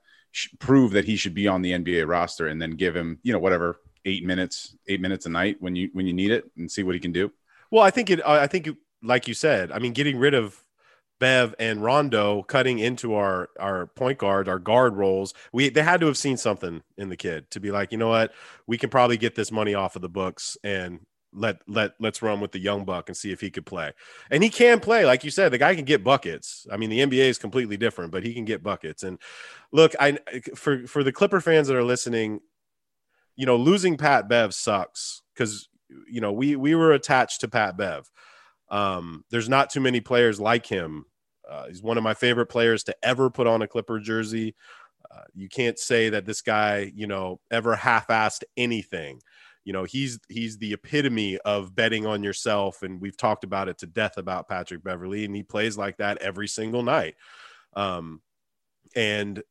prove 0.59 0.91
that 0.91 1.05
he 1.05 1.15
should 1.15 1.33
be 1.33 1.47
on 1.47 1.61
the 1.61 1.71
NBA 1.71 2.07
roster, 2.07 2.47
and 2.47 2.61
then 2.61 2.71
give 2.71 2.95
him 2.95 3.19
you 3.23 3.33
know 3.33 3.39
whatever 3.39 3.79
eight 4.05 4.25
minutes 4.25 4.75
eight 4.87 5.01
minutes 5.01 5.25
a 5.25 5.29
night 5.29 5.57
when 5.59 5.75
you 5.75 5.89
when 5.93 6.07
you 6.07 6.13
need 6.13 6.31
it, 6.31 6.49
and 6.57 6.71
see 6.71 6.83
what 6.83 6.95
he 6.95 6.99
can 6.99 7.11
do. 7.11 7.31
Well, 7.69 7.83
I 7.83 7.91
think 7.91 8.09
it. 8.09 8.21
I 8.25 8.47
think 8.47 8.69
like 9.03 9.27
you 9.27 9.33
said. 9.33 9.71
I 9.71 9.79
mean, 9.79 9.93
getting 9.93 10.17
rid 10.17 10.33
of 10.33 10.63
Bev 11.19 11.53
and 11.59 11.83
Rondo 11.83 12.41
cutting 12.41 12.79
into 12.79 13.13
our 13.13 13.49
our 13.59 13.87
point 13.87 14.17
guard, 14.17 14.49
our 14.49 14.59
guard 14.59 14.95
roles. 14.95 15.35
We 15.53 15.69
they 15.69 15.83
had 15.83 16.01
to 16.01 16.07
have 16.07 16.17
seen 16.17 16.35
something 16.35 16.81
in 16.97 17.09
the 17.09 17.15
kid 17.15 17.51
to 17.51 17.59
be 17.59 17.71
like, 17.71 17.91
you 17.91 17.97
know 17.99 18.09
what, 18.09 18.33
we 18.65 18.77
can 18.77 18.89
probably 18.89 19.17
get 19.17 19.35
this 19.35 19.51
money 19.51 19.75
off 19.75 19.95
of 19.95 20.01
the 20.01 20.09
books 20.09 20.57
and 20.63 20.99
let 21.33 21.61
let 21.67 21.93
let's 22.00 22.21
run 22.21 22.39
with 22.39 22.51
the 22.51 22.59
young 22.59 22.85
buck 22.85 23.09
and 23.09 23.17
see 23.17 23.31
if 23.31 23.41
he 23.41 23.50
could 23.50 23.65
play. 23.65 23.91
And 24.29 24.43
he 24.43 24.50
can 24.50 24.79
play, 24.79 25.05
like 25.05 25.23
you 25.23 25.31
said, 25.31 25.51
the 25.51 25.57
guy 25.57 25.75
can 25.75 25.85
get 25.85 26.03
buckets. 26.03 26.67
I 26.71 26.77
mean, 26.77 26.89
the 26.89 27.00
NBA 27.00 27.29
is 27.29 27.38
completely 27.38 27.77
different, 27.77 28.11
but 28.11 28.23
he 28.23 28.33
can 28.33 28.45
get 28.45 28.63
buckets. 28.63 29.03
And 29.03 29.19
look, 29.71 29.93
I 30.00 30.17
for 30.55 30.88
for 30.88 31.03
the 31.03 31.11
Clipper 31.11 31.41
fans 31.41 31.67
that 31.67 31.77
are 31.77 31.83
listening, 31.83 32.41
you 33.35 33.45
know, 33.45 33.55
losing 33.57 33.97
Pat 33.97 34.27
Bev 34.27 34.53
sucks 34.53 35.21
because 35.33 35.69
you 36.09 36.21
know 36.21 36.31
we 36.31 36.55
we 36.55 36.75
were 36.75 36.91
attached 36.91 37.41
to 37.41 37.47
Pat 37.47 37.77
Bev. 37.77 38.09
Um, 38.69 39.25
there's 39.29 39.50
not 39.50 39.69
too 39.69 39.81
many 39.81 40.00
players 40.00 40.39
like 40.39 40.65
him 40.65 41.05
uh, 41.51 41.67
he's 41.67 41.83
one 41.83 41.97
of 41.97 42.03
my 42.03 42.13
favorite 42.13 42.45
players 42.45 42.83
to 42.85 42.95
ever 43.03 43.29
put 43.29 43.45
on 43.45 43.61
a 43.61 43.67
Clipper 43.67 44.00
jersey. 44.00 44.55
Uh, 45.13 45.23
you 45.35 45.50
can't 45.50 45.77
say 45.77 46.09
that 46.09 46.25
this 46.25 46.41
guy, 46.41 46.91
you 46.95 47.07
know, 47.07 47.41
ever 47.51 47.75
half-assed 47.75 48.43
anything. 48.55 49.19
You 49.63 49.73
know, 49.73 49.83
he's 49.83 50.19
he's 50.29 50.57
the 50.57 50.73
epitome 50.73 51.37
of 51.39 51.75
betting 51.75 52.05
on 52.05 52.23
yourself, 52.23 52.81
and 52.81 52.99
we've 52.99 53.17
talked 53.17 53.43
about 53.43 53.69
it 53.69 53.77
to 53.79 53.85
death 53.85 54.17
about 54.17 54.47
Patrick 54.47 54.83
Beverley, 54.83 55.25
and 55.25 55.35
he 55.35 55.43
plays 55.43 55.77
like 55.77 55.97
that 55.97 56.17
every 56.19 56.47
single 56.47 56.83
night. 56.83 57.15
Um, 57.75 58.21
and 58.95 59.41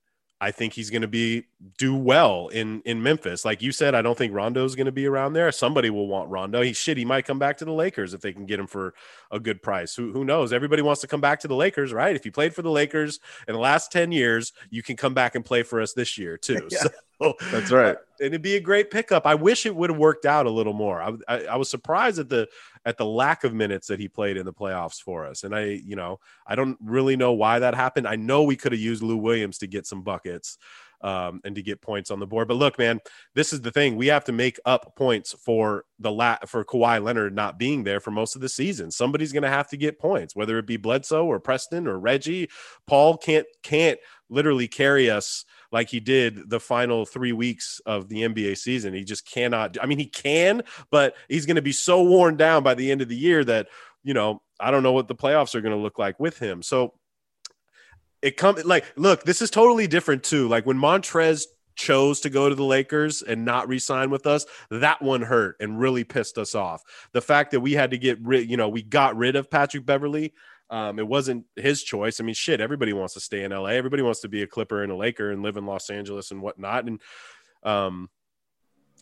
I 0.40 0.50
think 0.50 0.72
he's 0.72 0.90
going 0.90 1.02
to 1.02 1.08
be 1.08 1.44
do 1.76 1.94
well 1.94 2.48
in 2.48 2.80
in 2.82 3.02
Memphis. 3.02 3.44
Like 3.44 3.60
you 3.60 3.72
said, 3.72 3.94
I 3.94 4.00
don't 4.02 4.16
think 4.16 4.32
Rondo's 4.32 4.74
going 4.74 4.86
to 4.86 4.92
be 4.92 5.06
around 5.06 5.34
there. 5.34 5.52
Somebody 5.52 5.90
will 5.90 6.08
want 6.08 6.30
Rondo. 6.30 6.62
He 6.62 6.72
shit. 6.72 6.96
He 6.96 7.04
might 7.04 7.26
come 7.26 7.38
back 7.38 7.58
to 7.58 7.64
the 7.64 7.72
Lakers 7.72 8.14
if 8.14 8.20
they 8.20 8.32
can 8.32 8.46
get 8.46 8.58
him 8.58 8.66
for 8.66 8.94
a 9.30 9.38
good 9.38 9.62
price. 9.62 9.94
Who 9.94 10.12
who 10.12 10.24
knows? 10.24 10.52
Everybody 10.52 10.82
wants 10.82 11.02
to 11.02 11.06
come 11.06 11.20
back 11.20 11.40
to 11.40 11.48
the 11.48 11.54
Lakers, 11.54 11.92
right? 11.92 12.16
If 12.16 12.24
you 12.24 12.32
played 12.32 12.54
for 12.54 12.62
the 12.62 12.70
Lakers 12.70 13.20
in 13.46 13.54
the 13.54 13.60
last 13.60 13.92
ten 13.92 14.10
years, 14.10 14.52
you 14.70 14.82
can 14.82 14.96
come 14.96 15.12
back 15.12 15.34
and 15.34 15.44
play 15.44 15.62
for 15.62 15.80
us 15.80 15.92
this 15.92 16.16
year 16.18 16.36
too. 16.36 16.68
Yeah. 16.80 16.84
So 17.20 17.34
That's 17.50 17.70
right. 17.70 17.96
and 18.20 18.28
it'd 18.28 18.42
be 18.42 18.56
a 18.56 18.60
great 18.60 18.90
pickup. 18.90 19.26
I 19.26 19.34
wish 19.34 19.66
it 19.66 19.74
would 19.74 19.90
have 19.90 19.98
worked 19.98 20.24
out 20.24 20.46
a 20.46 20.50
little 20.50 20.72
more. 20.72 21.02
I, 21.02 21.12
I, 21.28 21.44
I 21.44 21.56
was 21.56 21.68
surprised 21.68 22.18
at 22.18 22.30
the 22.30 22.48
at 22.86 22.96
the 22.96 23.04
lack 23.04 23.44
of 23.44 23.52
minutes 23.52 23.88
that 23.88 24.00
he 24.00 24.08
played 24.08 24.38
in 24.38 24.46
the 24.46 24.52
playoffs 24.52 25.02
for 25.02 25.26
us, 25.26 25.44
and 25.44 25.54
I, 25.54 25.64
you 25.64 25.96
know, 25.96 26.20
I 26.46 26.54
don't 26.54 26.78
really 26.82 27.16
know 27.16 27.32
why 27.32 27.58
that 27.58 27.74
happened. 27.74 28.08
I 28.08 28.16
know 28.16 28.44
we 28.44 28.56
could 28.56 28.72
have 28.72 28.80
used 28.80 29.02
Lou 29.02 29.18
Williams 29.18 29.58
to 29.58 29.66
get 29.66 29.86
some 29.86 30.02
buckets 30.02 30.56
um, 31.02 31.40
and 31.44 31.54
to 31.54 31.62
get 31.62 31.80
points 31.80 32.10
on 32.10 32.20
the 32.20 32.26
board. 32.26 32.48
But 32.48 32.56
look, 32.56 32.78
man, 32.78 33.00
this 33.34 33.52
is 33.52 33.60
the 33.60 33.70
thing: 33.70 33.96
we 33.96 34.08
have 34.08 34.24
to 34.24 34.32
make 34.32 34.58
up 34.64 34.94
points 34.96 35.32
for 35.32 35.84
the 35.98 36.10
la- 36.10 36.38
for 36.46 36.64
Kawhi 36.64 37.02
Leonard 37.02 37.34
not 37.34 37.58
being 37.58 37.84
there 37.84 38.00
for 38.00 38.10
most 38.10 38.34
of 38.34 38.40
the 38.40 38.48
season. 38.48 38.90
Somebody's 38.90 39.32
going 39.32 39.42
to 39.42 39.48
have 39.48 39.68
to 39.68 39.76
get 39.76 39.98
points, 39.98 40.36
whether 40.36 40.58
it 40.58 40.66
be 40.66 40.76
Bledsoe 40.76 41.26
or 41.26 41.40
Preston 41.40 41.86
or 41.86 41.98
Reggie. 41.98 42.48
Paul 42.86 43.16
can't 43.16 43.46
can't 43.62 43.98
literally 44.28 44.68
carry 44.68 45.10
us 45.10 45.44
like 45.72 45.88
he 45.88 46.00
did 46.00 46.48
the 46.48 46.60
final 46.60 47.04
three 47.04 47.32
weeks 47.32 47.80
of 47.86 48.08
the 48.08 48.22
NBA 48.22 48.56
season. 48.58 48.94
He 48.94 49.04
just 49.04 49.28
cannot. 49.28 49.76
I 49.82 49.86
mean, 49.86 49.98
he 49.98 50.06
can, 50.06 50.62
but 50.90 51.14
he's 51.28 51.46
going 51.46 51.56
to 51.56 51.62
be 51.62 51.72
so 51.72 52.02
worn 52.02 52.36
down 52.36 52.62
by 52.62 52.74
the 52.74 52.90
end 52.90 53.02
of 53.02 53.08
the 53.08 53.16
year 53.16 53.44
that 53.44 53.68
you 54.02 54.14
know 54.14 54.42
I 54.58 54.70
don't 54.70 54.82
know 54.82 54.92
what 54.92 55.08
the 55.08 55.14
playoffs 55.14 55.54
are 55.54 55.60
going 55.60 55.74
to 55.74 55.82
look 55.82 55.98
like 55.98 56.18
with 56.20 56.38
him. 56.38 56.62
So 56.62 56.94
it 58.22 58.36
comes 58.36 58.64
like 58.64 58.84
look, 58.96 59.24
this 59.24 59.42
is 59.42 59.50
totally 59.50 59.86
different 59.86 60.22
too. 60.22 60.48
Like 60.48 60.66
when 60.66 60.76
Montrez 60.76 61.44
chose 61.76 62.20
to 62.20 62.30
go 62.30 62.48
to 62.48 62.54
the 62.54 62.64
Lakers 62.64 63.22
and 63.22 63.44
not 63.44 63.68
re-sign 63.68 64.10
with 64.10 64.26
us, 64.26 64.44
that 64.70 65.00
one 65.00 65.22
hurt 65.22 65.56
and 65.60 65.80
really 65.80 66.04
pissed 66.04 66.36
us 66.36 66.54
off. 66.54 66.82
The 67.12 67.22
fact 67.22 67.52
that 67.52 67.60
we 67.60 67.72
had 67.72 67.92
to 67.92 67.98
get 67.98 68.18
rid, 68.20 68.50
you 68.50 68.56
know, 68.56 68.68
we 68.68 68.82
got 68.82 69.16
rid 69.16 69.36
of 69.36 69.50
Patrick 69.50 69.86
Beverley. 69.86 70.34
Um, 70.68 70.98
it 70.98 71.08
wasn't 71.08 71.46
his 71.56 71.82
choice. 71.82 72.20
I 72.20 72.24
mean, 72.24 72.34
shit, 72.34 72.60
everybody 72.60 72.92
wants 72.92 73.14
to 73.14 73.20
stay 73.20 73.42
in 73.44 73.50
LA. 73.50 73.70
Everybody 73.70 74.02
wants 74.02 74.20
to 74.20 74.28
be 74.28 74.42
a 74.42 74.46
Clipper 74.46 74.82
and 74.82 74.92
a 74.92 74.96
Laker 74.96 75.30
and 75.30 75.42
live 75.42 75.56
in 75.56 75.66
Los 75.66 75.90
Angeles 75.90 76.30
and 76.30 76.42
whatnot. 76.42 76.86
And 76.86 77.00
um, 77.64 78.08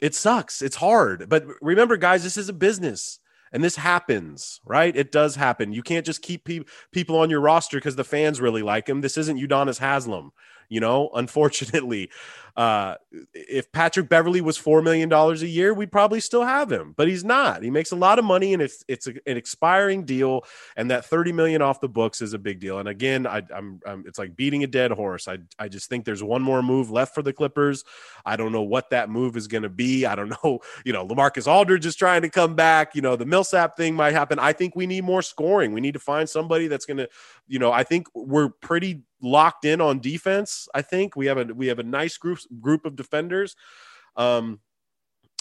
it 0.01 0.15
sucks. 0.15 0.63
It's 0.63 0.77
hard. 0.77 1.29
But 1.29 1.45
remember, 1.61 1.97
guys, 1.97 2.23
this 2.23 2.39
is 2.39 2.49
a 2.49 2.55
business 2.55 3.19
and 3.53 3.65
this 3.65 3.77
happens, 3.77 4.61
right? 4.65 4.95
It 4.97 5.13
does 5.13 5.37
happen. 5.37 5.73
You 5.73 5.83
can't 5.83 6.07
just 6.07 6.23
keep 6.23 6.45
pe- 6.45 6.65
people 6.93 7.17
on 7.17 7.31
your 7.31 7.41
roster 7.41 7.79
because 7.79 7.97
the 7.97 8.05
fans 8.05 8.41
really 8.41 8.63
like 8.63 8.89
him. 8.89 9.01
This 9.01 9.17
isn't 9.17 9.39
Udonis 9.39 9.79
Haslam, 9.79 10.33
you 10.69 10.81
know, 10.81 11.11
unfortunately. 11.15 12.11
Uh, 12.59 12.97
if 13.35 13.71
Patrick 13.71 14.09
Beverley 14.09 14.41
was 14.41 14.59
$4 14.59 14.83
million 14.83 15.13
a 15.13 15.35
year, 15.47 15.73
we'd 15.73 15.93
probably 15.93 16.19
still 16.19 16.43
have 16.43 16.73
him, 16.73 16.93
but 16.97 17.07
he's 17.07 17.23
not. 17.23 17.63
He 17.63 17.71
makes 17.71 17.93
a 17.93 17.97
lot 17.97 18.19
of 18.19 18.25
money 18.25 18.53
and 18.53 18.61
it's, 18.61 18.85
it's 18.89 19.07
a, 19.07 19.13
an 19.31 19.37
expiring 19.37 20.05
deal. 20.05 20.45
And 20.77 20.91
that 20.91 21.05
30 21.05 21.31
million 21.31 21.63
off 21.63 21.81
the 21.81 21.89
books 21.89 22.21
is 22.21 22.33
a 22.33 22.39
big 22.39 22.59
deal. 22.59 22.81
And 22.81 22.89
again, 22.89 23.29
I, 23.29 23.43
I'm, 23.55 23.81
it's 24.07 24.19
like 24.19 24.35
beating 24.35 24.65
a 24.65 24.67
dead 24.67 24.91
horse. 24.91 25.29
I, 25.29 25.39
I 25.57 25.69
just 25.69 25.89
think 25.89 26.05
there's 26.05 26.21
one 26.21 26.43
more 26.43 26.61
move 26.61 26.91
left 26.91 27.15
for 27.15 27.23
the 27.23 27.33
Clippers. 27.33 27.85
I 28.27 28.35
don't 28.35 28.51
know 28.51 28.63
what 28.63 28.91
that 28.91 29.09
move 29.09 29.37
is 29.37 29.47
going 29.47 29.63
to 29.63 29.69
be. 29.69 30.05
I 30.05 30.17
don't 30.17 30.31
know, 30.45 30.59
you 30.85 30.93
know, 30.93 31.07
Lamarcus 31.07 31.47
Aldridge 31.47 31.87
is 31.87 31.95
trying 31.95 32.23
to 32.23 32.29
come 32.29 32.57
back. 32.57 32.97
You 32.97 33.03
know, 33.03 33.15
the 33.15 33.25
Millsap 33.25 33.77
thing 33.77 33.95
might 33.95 34.15
happen. 34.15 34.41
I 34.41 34.53
think 34.53 34.75
we 34.75 34.89
need 34.89 35.05
more 35.05 35.23
scoring. 35.23 35.73
We 35.73 35.81
need 35.81 35.95
to 35.95 36.01
find 36.01 36.29
somebody 36.29 36.67
that's 36.67 36.87
going 36.87 36.97
to, 36.97 37.09
you 37.47 37.61
know, 37.61 37.71
I 37.71 37.85
think 37.85 38.09
we're 38.15 38.49
pretty 38.49 39.05
locked 39.21 39.65
in 39.65 39.81
on 39.81 40.01
defense. 40.01 40.69
I 40.75 40.83
think 40.83 41.17
we 41.17 41.27
have 41.27 41.39
a 41.39 41.45
we 41.55 41.67
have 41.69 41.79
a 41.79 41.85
nice 41.85 42.17
group 42.17 42.39
group 42.61 42.85
of 42.85 42.97
defenders. 42.97 43.57
Um, 44.17 44.61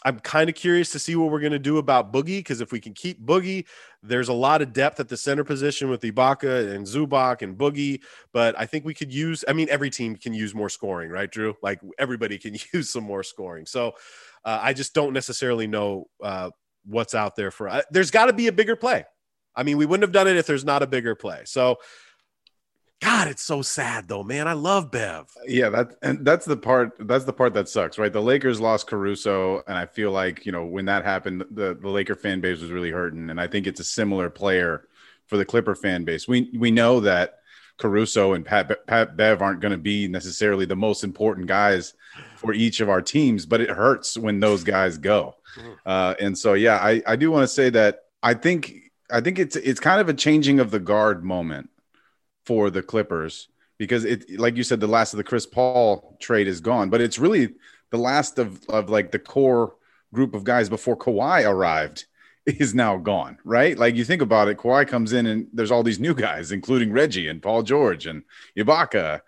I'm 0.05 0.19
kind 0.19 0.47
of 0.47 0.55
curious 0.55 0.91
to 0.91 0.99
see 0.99 1.15
what 1.15 1.31
we're 1.31 1.39
going 1.39 1.53
to 1.53 1.59
do 1.59 1.79
about 1.79 2.13
Boogie 2.13 2.37
because 2.37 2.61
if 2.61 2.71
we 2.71 2.79
can 2.79 2.93
keep 2.93 3.19
Boogie, 3.25 3.65
there's 4.03 4.29
a 4.29 4.33
lot 4.33 4.61
of 4.61 4.71
depth 4.71 4.99
at 4.99 5.09
the 5.09 5.17
center 5.17 5.43
position 5.43 5.89
with 5.89 6.01
Ibaka 6.01 6.73
and 6.73 6.85
Zubac 6.85 7.41
and 7.41 7.57
Boogie. 7.57 8.01
But 8.31 8.57
I 8.59 8.67
think 8.67 8.85
we 8.85 8.93
could 8.93 9.11
use. 9.11 9.43
I 9.47 9.53
mean, 9.53 9.67
every 9.69 9.89
team 9.89 10.15
can 10.15 10.33
use 10.33 10.53
more 10.53 10.69
scoring, 10.69 11.09
right, 11.09 11.29
Drew? 11.29 11.55
Like 11.63 11.81
everybody 11.97 12.37
can 12.37 12.55
use 12.73 12.91
some 12.91 13.03
more 13.03 13.23
scoring. 13.23 13.65
So 13.65 13.93
uh, 14.45 14.59
I 14.61 14.73
just 14.73 14.93
don't 14.93 15.13
necessarily 15.13 15.65
know 15.65 16.05
uh, 16.21 16.51
what's 16.85 17.15
out 17.15 17.35
there 17.35 17.49
for. 17.49 17.67
Uh, 17.67 17.81
there's 17.89 18.11
got 18.11 18.27
to 18.27 18.33
be 18.33 18.47
a 18.47 18.51
bigger 18.51 18.75
play. 18.75 19.03
I 19.55 19.63
mean, 19.63 19.77
we 19.77 19.87
wouldn't 19.87 20.03
have 20.03 20.13
done 20.13 20.27
it 20.27 20.37
if 20.37 20.45
there's 20.45 20.63
not 20.63 20.83
a 20.83 20.87
bigger 20.87 21.15
play. 21.15 21.41
So 21.45 21.77
God, 22.99 23.27
it's 23.27 23.43
so 23.43 23.61
sad 23.61 24.07
though, 24.07 24.23
man. 24.23 24.47
I 24.47 24.53
love 24.53 24.89
Bev. 24.89 25.27
Yeah, 25.45 25.69
that 25.69 25.95
and 26.01 26.25
that's 26.25 26.45
the 26.45 26.57
part 26.57 26.93
that's 26.99 27.25
the 27.25 27.33
part 27.33 27.53
that 27.53 27.69
sucks, 27.69 27.97
right? 27.97 28.11
The 28.11 28.21
Lakers 28.21 28.59
lost 28.59 28.87
Caruso, 28.87 29.63
and 29.67 29.77
I 29.77 29.85
feel 29.85 30.11
like 30.11 30.45
you 30.45 30.51
know 30.51 30.65
when 30.65 30.85
that 30.85 31.05
happened, 31.05 31.45
the 31.51 31.77
the 31.79 31.89
Laker 31.89 32.15
fan 32.15 32.41
base 32.41 32.59
was 32.59 32.71
really 32.71 32.91
hurting, 32.91 33.29
and 33.29 33.39
I 33.39 33.47
think 33.47 33.67
it's 33.67 33.79
a 33.79 33.83
similar 33.83 34.29
player 34.29 34.87
for 35.27 35.37
the 35.37 35.45
Clipper 35.45 35.75
fan 35.75 36.05
base. 36.05 36.27
We 36.27 36.49
we 36.57 36.71
know 36.71 36.99
that 37.01 37.39
Caruso 37.77 38.33
and 38.33 38.43
Pat, 38.43 38.87
Pat 38.87 39.15
Bev 39.15 39.41
aren't 39.41 39.59
going 39.59 39.71
to 39.71 39.77
be 39.77 40.07
necessarily 40.07 40.65
the 40.65 40.75
most 40.75 41.03
important 41.03 41.45
guys 41.45 41.93
for 42.35 42.53
each 42.53 42.79
of 42.79 42.89
our 42.89 43.01
teams, 43.01 43.45
but 43.45 43.61
it 43.61 43.69
hurts 43.69 44.17
when 44.17 44.39
those 44.39 44.63
guys 44.63 44.97
go. 44.97 45.35
Uh, 45.85 46.15
and 46.19 46.37
so, 46.37 46.53
yeah, 46.53 46.77
I 46.77 47.01
I 47.05 47.15
do 47.15 47.31
want 47.31 47.43
to 47.43 47.47
say 47.47 47.69
that 47.71 48.05
I 48.23 48.33
think 48.33 48.91
I 49.11 49.21
think 49.21 49.39
it's 49.39 49.55
it's 49.55 49.79
kind 49.79 50.01
of 50.01 50.09
a 50.09 50.13
changing 50.13 50.59
of 50.59 50.71
the 50.71 50.79
guard 50.79 51.23
moment 51.23 51.69
for 52.47 52.69
the 52.69 52.81
Clippers 52.81 53.49
because 53.77 54.05
it, 54.05 54.39
like 54.39 54.55
you 54.55 54.63
said, 54.63 54.79
the 54.79 54.87
last 54.87 55.13
of 55.13 55.17
the 55.17 55.23
Chris 55.23 55.45
Paul 55.45 56.17
trade 56.21 56.47
is 56.47 56.61
gone, 56.61 56.89
but 56.89 57.01
it's 57.01 57.19
really 57.19 57.49
the 57.91 57.97
last 57.97 58.39
of, 58.39 58.63
of 58.69 58.89
like 58.89 59.11
the 59.11 59.19
core 59.19 59.75
group 60.13 60.33
of 60.33 60.45
guys 60.45 60.69
before 60.69 60.95
Kawhi 60.95 61.45
arrived 61.45 62.05
is 62.45 62.73
now 62.73 62.95
gone, 62.95 63.37
right? 63.43 63.77
Like 63.77 63.95
you 63.95 64.05
think 64.05 64.21
about 64.21 64.47
it, 64.47 64.57
Kawhi 64.57 64.87
comes 64.87 65.11
in 65.11 65.25
and 65.25 65.47
there's 65.51 65.71
all 65.71 65.83
these 65.83 65.99
new 65.99 66.15
guys, 66.15 66.53
including 66.53 66.93
Reggie 66.93 67.27
and 67.27 67.41
Paul 67.41 67.63
George 67.63 68.05
and 68.05 68.23
Ibaka. 68.57 69.19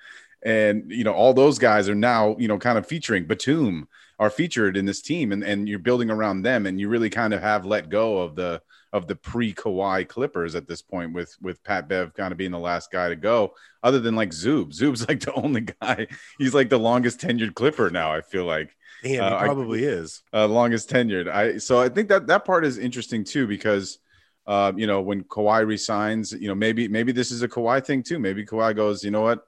And, 0.42 0.90
you 0.90 1.04
know, 1.04 1.14
all 1.14 1.34
those 1.34 1.60
guys 1.60 1.90
are 1.90 1.96
now, 1.96 2.38
you 2.40 2.48
know, 2.48 2.58
kind 2.58 2.78
of 2.78 2.88
featuring 2.88 3.26
Batum 3.26 3.90
are 4.20 4.30
featured 4.30 4.76
in 4.76 4.86
this 4.86 5.02
team 5.02 5.32
and, 5.32 5.44
and 5.44 5.68
you're 5.68 5.80
building 5.80 6.12
around 6.12 6.42
them 6.42 6.66
and 6.66 6.80
you 6.80 6.90
really 6.90 7.10
kind 7.10 7.34
of 7.34 7.42
have 7.42 7.66
let 7.66 7.90
go 7.90 8.20
of 8.20 8.36
the, 8.36 8.62
of 8.92 9.08
the 9.08 9.16
pre 9.16 9.54
Kawhi 9.54 10.08
Clippers 10.08 10.56
at 10.56 10.68
this 10.68 10.82
point, 10.82 11.14
with 11.14 11.36
with 11.42 11.64
Pat 11.64 11.88
Bev 11.88 12.14
kind 12.14 12.32
of 12.32 12.38
being 12.38 12.52
the 12.52 12.60
last 12.60 12.92
guy 12.92 13.10
to 13.10 13.16
go, 13.16 13.54
other 13.84 14.00
than 14.00 14.16
like 14.16 14.32
Zub. 14.32 14.74
Zub's 14.74 15.02
like 15.08 15.20
the 15.20 15.34
only 15.34 15.62
guy. 15.62 16.08
He's 16.38 16.54
like 16.54 16.70
the 16.70 16.80
longest 16.80 17.20
tenured 17.20 17.56
Clipper 17.56 17.90
now. 17.90 18.12
I 18.12 18.22
feel 18.22 18.46
like. 18.46 18.76
Damn, 19.04 19.24
uh, 19.24 19.40
he 19.40 19.46
probably 19.46 19.88
I, 19.88 19.92
is 19.92 20.24
uh, 20.34 20.48
longest 20.48 20.90
tenured. 20.90 21.30
I 21.30 21.58
so 21.58 21.80
I 21.80 21.90
think 21.90 22.10
that 22.10 22.28
that 22.28 22.46
part 22.46 22.66
is 22.66 22.78
interesting 22.78 23.24
too 23.24 23.48
because. 23.48 24.00
Uh, 24.48 24.74
you 24.76 24.88
know, 24.88 25.00
when 25.00 25.24
Kawhi 25.26 25.64
resigns, 25.64 26.32
you 26.32 26.48
know, 26.48 26.56
maybe 26.56 26.88
maybe 26.88 27.12
this 27.12 27.30
is 27.30 27.44
a 27.44 27.48
Kawhi 27.48 27.86
thing 27.86 28.02
too. 28.02 28.18
Maybe 28.18 28.44
Kawhi 28.44 28.76
goes, 28.76 29.04
you 29.04 29.12
know 29.12 29.22
what? 29.22 29.46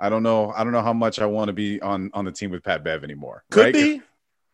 I 0.00 0.08
don't 0.08 0.22
know. 0.22 0.52
I 0.56 0.64
don't 0.64 0.72
know 0.72 0.82
how 0.82 0.92
much 0.92 1.18
I 1.18 1.26
want 1.26 1.48
to 1.48 1.52
be 1.52 1.80
on 1.80 2.10
on 2.14 2.24
the 2.24 2.32
team 2.32 2.50
with 2.50 2.62
Pat 2.62 2.84
Bev 2.84 3.04
anymore. 3.04 3.44
Could 3.50 3.64
right? 3.64 3.74
be. 3.74 4.02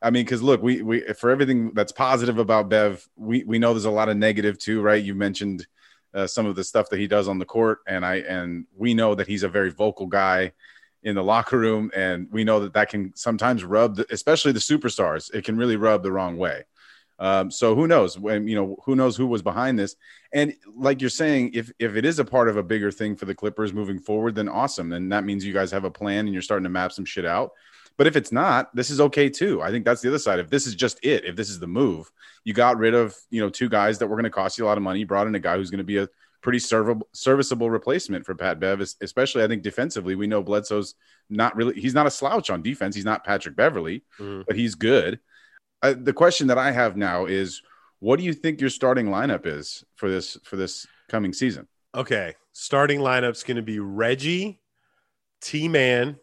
I 0.03 0.11
mean, 0.11 0.25
because 0.25 0.43
look, 0.43 0.63
we 0.63 0.83
we 0.83 1.01
for 1.15 1.31
everything 1.31 1.73
that's 1.73 1.93
positive 1.93 2.39
about 2.39 2.69
Bev, 2.69 3.07
we 3.17 3.45
we 3.45 3.59
know 3.59 3.73
there's 3.73 3.85
a 3.85 3.91
lot 3.91 4.09
of 4.09 4.17
negative 4.17 4.59
too, 4.59 4.83
right? 4.83 5.03
You 5.03 5.15
mentioned 5.15 5.67
uh, 6.15 6.27
some 6.27 6.47
of 6.47 6.57
the 6.57 6.65
stuff 6.65 6.89
that 6.91 6.99
he 6.99 7.07
does 7.07 7.29
on 7.29 7.39
the 7.39 7.45
court, 7.45 7.81
and 7.87 8.05
I 8.05 8.17
and 8.17 8.67
we 8.77 8.95
know 8.95 9.15
that 9.15 9.27
he's 9.27 9.43
a 9.43 9.49
very 9.49 9.71
vocal 9.71 10.07
guy 10.07 10.53
in 11.03 11.15
the 11.15 11.23
locker 11.23 11.59
room, 11.59 11.91
and 11.95 12.29
we 12.31 12.45
know 12.45 12.61
that 12.61 12.73
that 12.73 12.89
can 12.89 13.15
sometimes 13.15 13.63
rub, 13.63 13.97
the, 13.97 14.07
especially 14.11 14.53
the 14.53 14.59
superstars, 14.59 15.33
it 15.35 15.45
can 15.45 15.57
really 15.57 15.77
rub 15.77 16.03
the 16.03 16.11
wrong 16.11 16.39
way. 16.39 16.65
Um, 17.19 17.51
so 17.51 17.75
who 17.75 17.87
knows 17.87 18.19
when 18.19 18.49
you 18.49 18.57
know 18.57 18.77
who 18.85 18.97
knows 18.97 19.17
who 19.17 19.27
was 19.27 19.43
behind 19.43 19.79
this, 19.79 19.97
and 20.33 20.55
like 20.77 21.01
you're 21.01 21.11
saying, 21.11 21.53
if 21.55 21.71
if 21.79 21.97
it 21.97 22.05
is 22.05 22.19
a 22.19 22.25
part 22.25 22.49
of 22.49 22.57
a 22.57 22.63
bigger 22.63 22.91
thing 22.91 23.15
for 23.17 23.25
the 23.25 23.35
Clippers 23.35 23.73
moving 23.73 23.99
forward, 23.99 24.35
then 24.35 24.49
awesome. 24.49 24.89
Then 24.89 25.09
that 25.11 25.25
means 25.25 25.45
you 25.45 25.53
guys 25.53 25.71
have 25.71 25.85
a 25.85 25.91
plan 25.91 26.27
and 26.27 26.33
you're 26.33 26.43
starting 26.43 26.65
to 26.65 26.71
map 26.71 26.93
some 26.93 27.05
shit 27.05 27.25
out. 27.25 27.53
But 27.97 28.09
if 28.09 28.17
it's 28.17 28.33
not, 28.33 28.75
this 28.75 28.91
is 28.91 29.01
okay 29.01 29.29
too. 29.29 29.63
I 29.63 29.71
think 29.71 29.85
that's 29.85 30.01
the 30.01 30.09
other 30.09 30.19
side. 30.19 30.41
If 30.41 30.51
this 30.51 30.67
is 30.67 30.75
just 30.75 30.99
it, 31.05 31.25
if 31.25 31.37
this 31.37 31.49
is 31.49 31.61
the 31.61 31.69
move, 31.69 32.11
you 32.43 32.53
got 32.53 32.79
rid 32.79 32.95
of 32.95 33.17
you 33.31 33.41
know 33.41 33.51
two 33.51 33.69
guys 33.69 33.99
that 33.99 34.09
were 34.09 34.17
going 34.17 34.25
to 34.25 34.31
cost 34.31 34.59
you 34.59 34.65
a 34.65 34.67
lot 34.67 34.79
of 34.79 34.83
money. 34.83 35.01
You 35.01 35.07
brought 35.07 35.29
in 35.29 35.35
a 35.35 35.41
guy 35.41 35.57
who's 35.57 35.71
going 35.71 35.79
to 35.79 35.85
be 35.85 35.99
a 35.99 36.09
pretty 36.41 36.59
serviceable 36.59 37.09
serviceable 37.13 37.71
replacement 37.71 38.27
for 38.27 38.35
Pat 38.35 38.59
Bev, 38.59 38.81
especially 39.01 39.45
I 39.45 39.49
think 39.49 39.63
defensively. 39.63 40.17
We 40.17 40.27
know 40.27 40.43
Bledsoe's 40.43 40.95
not 41.31 41.55
really 41.55 41.81
he's 41.81 41.95
not 41.95 42.07
a 42.07 42.11
slouch 42.11 42.51
on 42.51 42.63
defense. 42.63 42.97
He's 42.97 43.05
not 43.05 43.25
Patrick 43.25 43.55
Beverley, 43.55 44.03
mm-hmm. 44.19 44.43
but 44.47 44.57
he's 44.57 44.75
good. 44.75 45.21
The 45.93 46.13
question 46.13 46.47
that 46.47 46.59
I 46.59 46.71
have 46.71 46.97
now 46.97 47.27
is, 47.27 47.61
what 48.01 48.19
do 48.19 48.25
you 48.25 48.33
think 48.33 48.61
your 48.61 48.71
starting 48.71 49.07
lineup 49.07 49.47
is 49.47 49.85
for 49.95 50.11
this 50.11 50.39
for 50.45 50.57
this 50.57 50.87
coming 51.09 51.33
season? 51.33 51.69
Okay, 51.95 52.35
starting 52.53 53.01
lineup's 53.01 53.45
going 53.45 53.57
to 53.57 53.63
be 53.63 53.79
Reggie, 53.79 54.61
T 55.41 55.69
Man, 55.69 56.17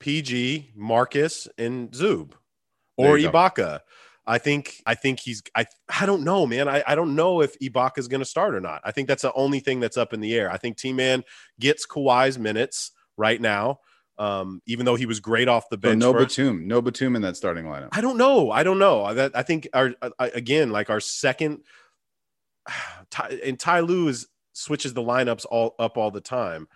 PG, 0.00 0.72
Marcus, 0.74 1.48
and 1.58 1.90
Zub 1.90 2.32
or 2.96 3.16
Ibaka. 3.16 3.80
I 4.26 4.38
think 4.38 4.82
I 4.84 4.94
think 4.94 5.20
he's 5.20 5.42
I 5.54 5.66
I 5.88 6.04
don't 6.04 6.24
know, 6.24 6.46
man. 6.46 6.68
I, 6.68 6.82
I 6.86 6.94
don't 6.94 7.14
know 7.14 7.42
if 7.42 7.58
Ibaka 7.60 7.98
is 7.98 8.08
going 8.08 8.20
to 8.20 8.26
start 8.26 8.54
or 8.54 8.60
not. 8.60 8.80
I 8.84 8.90
think 8.90 9.06
that's 9.06 9.22
the 9.22 9.32
only 9.34 9.60
thing 9.60 9.78
that's 9.80 9.96
up 9.96 10.12
in 10.12 10.20
the 10.20 10.34
air. 10.34 10.50
I 10.50 10.56
think 10.56 10.76
T 10.76 10.92
Man 10.92 11.22
gets 11.60 11.86
Kawhi's 11.86 12.38
minutes 12.38 12.90
right 13.16 13.40
now. 13.40 13.80
Um, 14.18 14.62
even 14.66 14.86
though 14.86 14.94
he 14.94 15.04
was 15.04 15.20
great 15.20 15.46
off 15.46 15.68
the 15.68 15.76
bench. 15.76 16.02
So 16.02 16.12
no 16.12 16.18
first. 16.18 16.36
Batum, 16.36 16.66
no 16.66 16.80
Batum 16.80 17.16
in 17.16 17.22
that 17.22 17.36
starting 17.36 17.66
lineup. 17.66 17.88
I 17.92 18.00
don't 18.00 18.16
know. 18.16 18.50
I 18.50 18.62
don't 18.62 18.78
know. 18.78 19.12
That 19.12 19.32
I 19.34 19.42
think 19.42 19.68
our 19.74 19.92
I, 20.18 20.28
again 20.28 20.70
like 20.70 20.88
our 20.88 21.00
second 21.00 21.60
and 23.44 23.58
Ty 23.58 23.80
Lue 23.80 24.08
is 24.08 24.26
switches 24.52 24.94
the 24.94 25.02
lineups 25.02 25.44
all 25.50 25.74
up 25.78 25.98
all 25.98 26.10
the 26.10 26.20
time. 26.20 26.66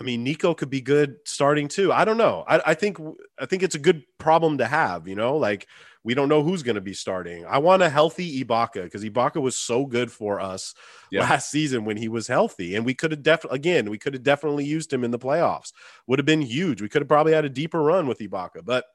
I 0.00 0.04
mean, 0.04 0.22
Nico 0.22 0.54
could 0.54 0.70
be 0.70 0.80
good 0.80 1.16
starting 1.24 1.66
too. 1.66 1.92
I 1.92 2.04
don't 2.04 2.18
know. 2.18 2.44
I, 2.46 2.60
I 2.66 2.74
think 2.74 2.98
I 3.38 3.46
think 3.46 3.62
it's 3.62 3.74
a 3.74 3.80
good 3.80 4.04
problem 4.18 4.58
to 4.58 4.66
have. 4.66 5.08
You 5.08 5.16
know, 5.16 5.36
like 5.36 5.66
we 6.08 6.14
don't 6.14 6.30
know 6.30 6.42
who's 6.42 6.62
going 6.62 6.76
to 6.76 6.80
be 6.80 6.94
starting. 6.94 7.44
I 7.44 7.58
want 7.58 7.82
a 7.82 7.90
healthy 7.90 8.42
Ibaka 8.42 8.84
because 8.84 9.04
Ibaka 9.04 9.42
was 9.42 9.58
so 9.58 9.84
good 9.84 10.10
for 10.10 10.40
us 10.40 10.74
yeah. 11.10 11.20
last 11.20 11.50
season 11.50 11.84
when 11.84 11.98
he 11.98 12.08
was 12.08 12.26
healthy, 12.26 12.76
and 12.76 12.86
we 12.86 12.94
could 12.94 13.10
have 13.10 13.22
definitely 13.22 13.56
again 13.56 13.90
we 13.90 13.98
could 13.98 14.14
have 14.14 14.22
definitely 14.22 14.64
used 14.64 14.90
him 14.90 15.04
in 15.04 15.10
the 15.10 15.18
playoffs. 15.18 15.74
Would 16.06 16.18
have 16.18 16.24
been 16.24 16.40
huge. 16.40 16.80
We 16.80 16.88
could 16.88 17.02
have 17.02 17.08
probably 17.08 17.34
had 17.34 17.44
a 17.44 17.50
deeper 17.50 17.82
run 17.82 18.06
with 18.06 18.20
Ibaka, 18.20 18.64
but 18.64 18.86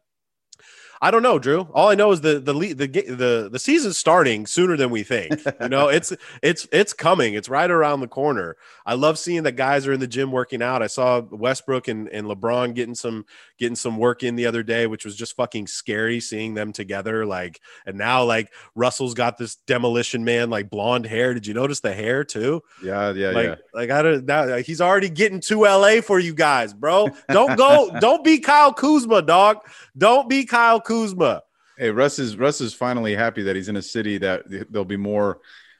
I 1.03 1.11
don't 1.11 1.21
know, 1.21 1.37
Drew. 1.37 1.67
All 1.73 1.89
I 1.89 1.95
know 1.95 2.13
is 2.13 2.21
the 2.21 2.39
the 2.39 2.53
the 2.53 2.87
the 2.87 3.49
the 3.51 3.59
season's 3.59 3.97
starting 3.97 4.45
sooner 4.45 4.77
than 4.77 4.89
we 4.89 5.03
think. 5.03 5.37
You 5.59 5.67
know, 5.67 5.89
it's 5.89 6.13
it's 6.41 6.65
it's 6.71 6.93
coming. 6.93 7.33
It's 7.33 7.49
right 7.49 7.69
around 7.69 7.99
the 7.99 8.07
corner. 8.07 8.55
I 8.85 8.93
love 8.93 9.19
seeing 9.19 9.43
that 9.43 9.57
guys 9.57 9.85
are 9.85 9.91
in 9.91 9.99
the 9.99 10.07
gym 10.07 10.31
working 10.31 10.61
out. 10.61 10.81
I 10.81 10.87
saw 10.87 11.19
Westbrook 11.19 11.89
and, 11.89 12.07
and 12.07 12.25
LeBron 12.25 12.73
getting 12.73 12.95
some 12.95 13.25
getting 13.59 13.75
some 13.75 13.97
work 13.97 14.23
in 14.23 14.37
the 14.37 14.45
other 14.45 14.63
day, 14.63 14.87
which 14.87 15.03
was 15.03 15.17
just 15.17 15.35
fucking 15.35 15.67
scary 15.67 16.21
seeing 16.21 16.53
them 16.53 16.71
together. 16.71 17.25
Like, 17.25 17.59
and 17.85 17.97
now 17.97 18.23
like 18.23 18.53
Russell's 18.73 19.13
got 19.13 19.37
this 19.37 19.55
demolition 19.55 20.23
man 20.23 20.49
like 20.49 20.69
blonde 20.69 21.05
hair. 21.05 21.33
Did 21.33 21.45
you 21.45 21.53
notice 21.53 21.81
the 21.81 21.93
hair 21.93 22.23
too? 22.23 22.63
Yeah, 22.81 23.11
yeah, 23.11 23.31
like, 23.31 23.45
yeah. 23.45 23.55
Like 23.73 23.89
I 23.89 24.01
don't 24.03 24.25
now 24.25 24.55
he's 24.55 24.79
already 24.79 25.09
getting 25.09 25.41
to 25.41 25.63
LA 25.63 25.99
for 25.99 26.17
you 26.17 26.33
guys, 26.33 26.73
bro. 26.73 27.09
Don't 27.27 27.57
go, 27.57 27.91
don't 27.99 28.23
be 28.23 28.39
Kyle 28.39 28.71
Kuzma, 28.71 29.21
dog. 29.21 29.57
Don't 29.97 30.29
be 30.29 30.45
Kyle 30.45 30.79
Kuzma 30.79 30.92
Kuzma. 30.93 31.43
Hey, 31.77 31.89
Russ 31.89 32.19
is 32.19 32.37
Russ 32.37 32.61
is 32.61 32.73
finally 32.73 33.15
happy 33.15 33.41
that 33.43 33.55
he's 33.55 33.69
in 33.69 33.77
a 33.77 33.81
city 33.81 34.19
that 34.19 34.43
there'll 34.69 34.85
be 34.85 34.97
more 34.97 35.39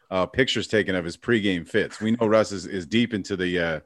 uh, 0.10 0.26
pictures 0.26 0.68
taken 0.68 0.96
of 0.96 1.06
his 1.06 1.18
pregame 1.18 1.68
fits. 1.68 2.02
We 2.02 2.12
know 2.12 2.26
Russ 2.26 2.52
is, 2.52 2.66
is 2.66 2.88
deep 2.88 3.14
into 3.14 3.36
the 3.36 3.60
uh, 3.60 3.80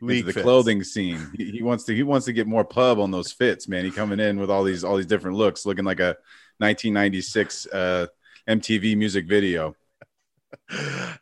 into 0.00 0.22
the 0.22 0.32
fits. 0.32 0.44
clothing 0.44 0.84
scene. 0.84 1.32
He, 1.36 1.50
he, 1.50 1.62
wants 1.62 1.84
to 1.84 1.94
he 1.94 2.04
wants 2.04 2.26
to 2.26 2.32
get 2.32 2.46
more 2.46 2.64
pub 2.64 3.00
on 3.00 3.10
those 3.10 3.32
fits, 3.32 3.66
man. 3.66 3.84
He 3.84 3.90
coming 3.90 4.20
in 4.20 4.38
with 4.38 4.50
all 4.50 4.62
these 4.62 4.84
all 4.84 4.96
these 4.96 5.06
different 5.06 5.36
looks, 5.36 5.66
looking 5.66 5.84
like 5.84 6.00
a 6.00 6.16
1996 6.58 7.66
uh, 7.66 8.06
MTV 8.48 8.96
music 8.96 9.26
video. 9.26 9.74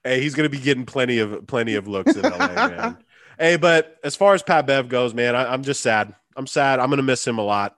Hey, 0.05 0.21
he's 0.21 0.37
gonna 0.37 0.49
be 0.49 0.61
getting 0.61 0.87
plenty 0.87 1.19
of 1.19 1.49
plenty 1.49 1.75
of 1.75 1.89
looks 1.89 2.15
in 2.15 2.23
LA, 2.23 2.47
man. 2.47 2.97
hey, 3.39 3.57
but 3.57 3.97
as 4.05 4.15
far 4.15 4.35
as 4.35 4.43
Pat 4.43 4.69
Bev 4.69 4.89
goes, 4.89 5.15
man, 5.15 5.35
I, 5.35 5.53
I'm 5.53 5.65
just 5.65 5.81
sad. 5.81 6.15
I'm 6.37 6.47
sad. 6.47 6.79
I'm 6.79 6.91
gonna 6.91 7.03
miss 7.03 7.27
him 7.27 7.39
a 7.39 7.43
lot 7.43 7.77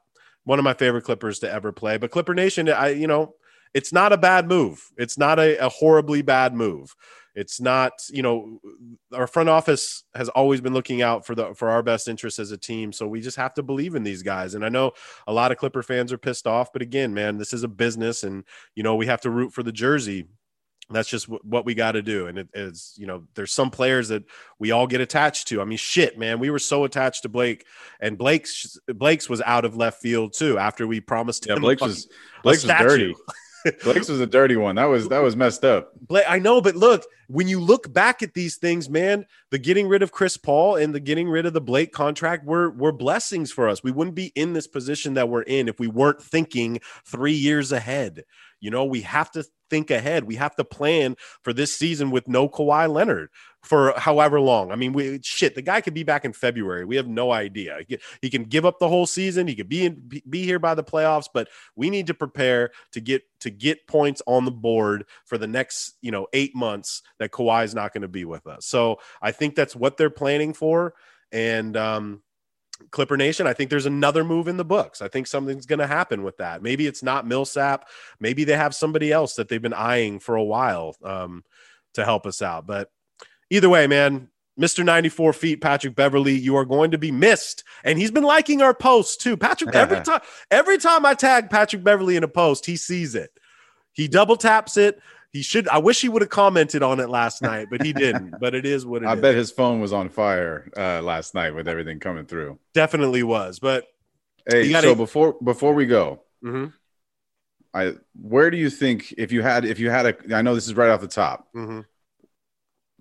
one 0.49 0.59
of 0.59 0.65
my 0.65 0.73
favorite 0.73 1.05
Clippers 1.05 1.41
to 1.41 1.53
ever 1.53 1.73
play. 1.73 1.99
But 1.99 2.11
Clipper 2.11 2.33
Nation, 2.35 2.71
I 2.71 2.89
you 2.89 3.07
know, 3.07 3.35
it's 3.75 3.93
not 3.93 4.15
a 4.15 4.17
bad 4.17 4.49
move. 4.49 4.83
It's 4.97 5.19
not 5.19 5.39
a, 5.39 5.59
a 5.59 5.69
horribly 5.69 6.23
bad 6.23 6.55
move. 6.55 6.97
It's 7.35 7.61
not, 7.61 7.93
you 8.09 8.23
know, 8.23 8.59
our 9.13 9.27
front 9.27 9.51
office 9.51 10.05
has 10.15 10.31
always 10.31 10.63
been 10.63 10.73
looking 10.73 11.03
out 11.03 11.27
for 11.27 11.35
the 11.35 11.55
for 11.55 11.69
our 11.69 11.83
best 11.83 12.09
interests 12.09 12.41
as 12.41 12.51
a 12.51 12.57
team. 12.57 12.95
So 12.95 13.07
we 13.07 13.21
just 13.21 13.37
have 13.37 13.53
to 13.55 13.63
believe 13.63 13.95
in 13.95 14.05
these 14.05 14.23
guys. 14.23 14.55
And 14.55 14.65
I 14.65 14.71
know 14.71 14.93
a 15.27 15.35
lot 15.35 15.53
of 15.53 15.59
Clipper 15.59 15.83
fans 15.83 16.15
are 16.15 16.19
pissed 16.19 16.47
off, 16.47 16.73
but 16.73 16.81
again, 16.81 17.13
man, 17.13 17.37
this 17.37 17.53
is 17.53 17.63
a 17.63 17.69
business, 17.69 18.25
and 18.25 18.43
you 18.75 18.83
know 18.83 18.97
we 18.97 19.05
have 19.05 19.21
to 19.21 19.31
root 19.31 19.53
for 19.53 19.63
the 19.63 19.71
jersey 19.71 20.29
that's 20.97 21.09
just 21.09 21.27
w- 21.27 21.41
what 21.45 21.65
we 21.65 21.75
got 21.75 21.93
to 21.93 22.03
do 22.03 22.27
and 22.27 22.39
it 22.39 22.49
is 22.55 22.95
you 22.99 23.07
know 23.07 23.25
there's 23.35 23.53
some 23.53 23.71
players 23.71 24.09
that 24.09 24.25
we 24.59 24.71
all 24.71 24.87
get 24.87 25.01
attached 25.01 25.49
to. 25.49 25.61
I 25.61 25.65
mean 25.65 25.79
shit 25.79 26.19
man 26.19 26.39
we 26.39 26.51
were 26.51 26.59
so 26.59 26.85
attached 26.85 27.23
to 27.23 27.29
blake 27.29 27.67
and 28.01 28.17
blake's 28.17 28.79
blake's 28.89 29.29
was 29.29 29.43
out 29.43 29.65
of 29.65 29.77
left 29.77 30.01
field 30.01 30.33
too 30.33 30.59
after 30.59 30.87
we 30.87 31.01
promised 31.01 31.47
yeah 31.47 31.57
blake's 31.57 31.83
was 31.83 32.09
blake's 32.43 32.65
was 32.65 32.73
dirty. 32.77 33.15
Blake's 33.83 34.09
was 34.09 34.21
a 34.21 34.27
dirty 34.27 34.57
one. 34.57 34.77
That 34.77 34.85
was 34.85 35.09
that 35.09 35.19
was 35.19 35.37
messed 35.37 35.65
up. 35.65 35.91
Blake 36.01 36.25
i 36.29 36.39
know 36.39 36.61
but 36.61 36.77
look 36.77 37.05
when 37.27 37.49
you 37.49 37.61
look 37.61 37.93
back 37.93 38.23
at 38.23 38.33
these 38.33 38.57
things 38.57 38.89
man 38.89 39.27
the 39.51 39.59
getting 39.59 39.89
rid 39.89 40.03
of 40.03 40.13
chris 40.13 40.37
paul 40.37 40.77
and 40.77 40.95
the 40.95 41.01
getting 41.01 41.29
rid 41.29 41.45
of 41.45 41.53
the 41.53 41.61
blake 41.61 41.93
contract 41.93 42.45
were 42.45 42.71
were 42.71 42.93
blessings 42.93 43.51
for 43.53 43.69
us. 43.69 43.83
We 43.83 43.91
wouldn't 43.91 44.17
be 44.17 44.33
in 44.35 44.53
this 44.53 44.67
position 44.67 45.15
that 45.15 45.29
we're 45.29 45.43
in 45.43 45.69
if 45.69 45.79
we 45.79 45.89
weren't 45.89 46.23
thinking 46.23 46.81
three 47.05 47.33
years 47.33 47.73
ahead. 47.73 48.25
You 48.61 48.71
know, 48.71 48.85
we 48.85 49.03
have 49.03 49.31
to 49.33 49.45
think 49.71 49.91
ahead. 49.91 50.25
We 50.25 50.37
have 50.37 50.57
to 50.57 50.65
plan 50.65 51.17
for 51.43 51.53
this 51.53 51.77
season 51.77 52.11
with 52.11 52.29
no 52.29 52.49
Kawhi 52.49 52.93
Leonard 52.93 53.31
for 53.63 53.93
however 53.97 54.41
long. 54.41 54.71
I 54.71 54.77
mean, 54.77 54.93
we 54.93 55.21
shit, 55.23 55.55
the 55.55 55.63
guy 55.63 55.81
could 55.81 55.95
be 55.95 56.05
back 56.05 56.25
in 56.25 56.33
February. 56.33 56.85
We 56.85 56.97
have 56.97 57.09
no 57.09 57.33
idea. 57.33 57.81
He 58.23 58.31
can 58.31 58.45
give 58.45 58.65
up 58.65 58.79
the 58.79 58.89
whole 58.89 59.07
season. 59.07 59.47
He 59.47 59.55
could 59.55 59.69
be 59.69 59.87
in, 59.87 60.09
be 60.29 60.45
here 60.45 60.59
by 60.59 60.75
the 60.75 60.85
playoffs, 60.85 61.29
but 61.33 61.49
we 61.77 61.91
need 61.91 62.07
to 62.07 62.15
prepare 62.15 62.71
to 62.93 63.01
get 63.01 63.23
to 63.41 63.51
get 63.51 63.87
points 63.87 64.23
on 64.27 64.45
the 64.45 64.51
board 64.51 65.05
for 65.27 65.39
the 65.39 65.47
next, 65.47 65.97
you 66.01 66.11
know, 66.11 66.27
8 66.33 66.55
months 66.55 67.03
that 67.19 67.31
Kawhi 67.31 67.65
is 67.65 67.75
not 67.75 67.93
going 67.93 68.03
to 68.03 68.09
be 68.09 68.25
with 68.25 68.47
us. 68.47 68.67
So, 68.67 68.99
I 69.23 69.33
think 69.33 69.55
that's 69.55 69.77
what 69.77 69.97
they're 69.97 70.11
planning 70.11 70.55
for 70.55 70.95
and 71.33 71.77
um 71.77 72.23
Clipper 72.91 73.17
Nation, 73.17 73.47
I 73.47 73.53
think 73.53 73.71
there's 73.71 73.87
another 73.87 74.25
move 74.25 74.49
in 74.49 74.57
the 74.57 74.65
books. 74.65 75.03
I 75.03 75.09
think 75.09 75.27
something's 75.27 75.67
going 75.67 75.79
to 75.79 75.87
happen 75.87 76.23
with 76.23 76.39
that. 76.39 76.63
Maybe 76.63 76.87
it's 76.87 77.03
not 77.03 77.27
Millsap. 77.27 77.89
Maybe 78.21 78.45
they 78.45 78.57
have 78.57 78.75
somebody 78.75 79.13
else 79.13 79.35
that 79.35 79.49
they've 79.49 79.61
been 79.61 79.75
eyeing 79.75 80.21
for 80.21 80.37
a 80.37 80.45
while 80.45 80.97
um, 81.03 81.45
to 81.95 82.05
help 82.05 82.27
us 82.27 82.41
out. 82.41 82.67
But 82.67 82.91
either 83.51 83.69
way, 83.69 83.87
man, 83.87 84.29
Mr. 84.59 84.85
94 84.85 85.33
feet, 85.35 85.61
Patrick 85.61 85.95
Beverley, 85.95 86.35
you 86.35 86.57
are 86.57 86.65
going 86.65 86.91
to 86.91 86.99
be 86.99 87.13
missed. 87.13 87.63
And 87.85 87.99
he's 87.99 88.11
been 88.11 88.25
liking 88.25 88.61
our 88.63 88.75
posts 88.75 89.17
too. 89.17 89.37
Patrick, 89.37 89.75
every 89.75 90.01
time, 90.05 90.21
every 90.51 90.79
time 90.79 91.07
I 91.07 91.15
tag 91.15 91.51
Patrick 91.51 91.85
Beverley 91.85 92.17
in 92.17 92.25
a 92.25 92.29
post, 92.29 92.67
he 92.67 92.77
sees 92.77 93.15
it. 93.15 93.31
He 93.93 94.09
double 94.09 94.37
taps 94.37 94.77
it. 94.77 95.01
He 95.33 95.43
should. 95.43 95.69
I 95.69 95.79
wish 95.79 96.01
he 96.01 96.09
would 96.09 96.23
have 96.23 96.31
commented 96.31 96.83
on 96.83 97.01
it 97.01 97.11
last 97.11 97.43
night, 97.43 97.69
but 97.71 97.83
he 97.83 97.93
didn't. 97.93 98.35
but 98.41 98.55
it 98.55 98.65
is 98.65 98.87
what 98.87 99.03
it 99.03 99.07
I 99.07 99.15
is. 99.15 99.21
bet 99.21 99.35
his 99.35 99.51
phone 99.51 99.81
was 99.81 99.93
on 99.93 100.09
fire 100.09 100.71
uh, 100.77 101.03
last 101.03 101.35
night 101.35 101.55
with 101.55 101.69
everything 101.69 102.01
coming 102.01 102.25
through. 102.25 102.59
Definitely 102.73 103.23
was. 103.23 103.59
But 103.59 103.87
hey, 104.49 104.71
gotta, 104.71 104.89
so 104.89 104.95
before 104.95 105.37
before 105.43 105.75
we 105.75 105.87
go, 105.87 106.23
mm-hmm. 106.43 106.67
I 107.75 107.95
where 108.21 108.51
do 108.51 108.57
you 108.57 108.71
think 108.71 109.13
if 109.19 109.31
you 109.31 109.43
had 109.43 109.65
if 109.65 109.79
you 109.79 109.91
had 109.91 110.07
a 110.07 110.37
I 110.37 110.43
know 110.43 110.55
this 110.55 110.67
is 110.67 110.75
right 110.75 110.91
off 110.91 111.01
the 111.01 111.09
top 111.09 111.49
mm-hmm. 111.55 111.81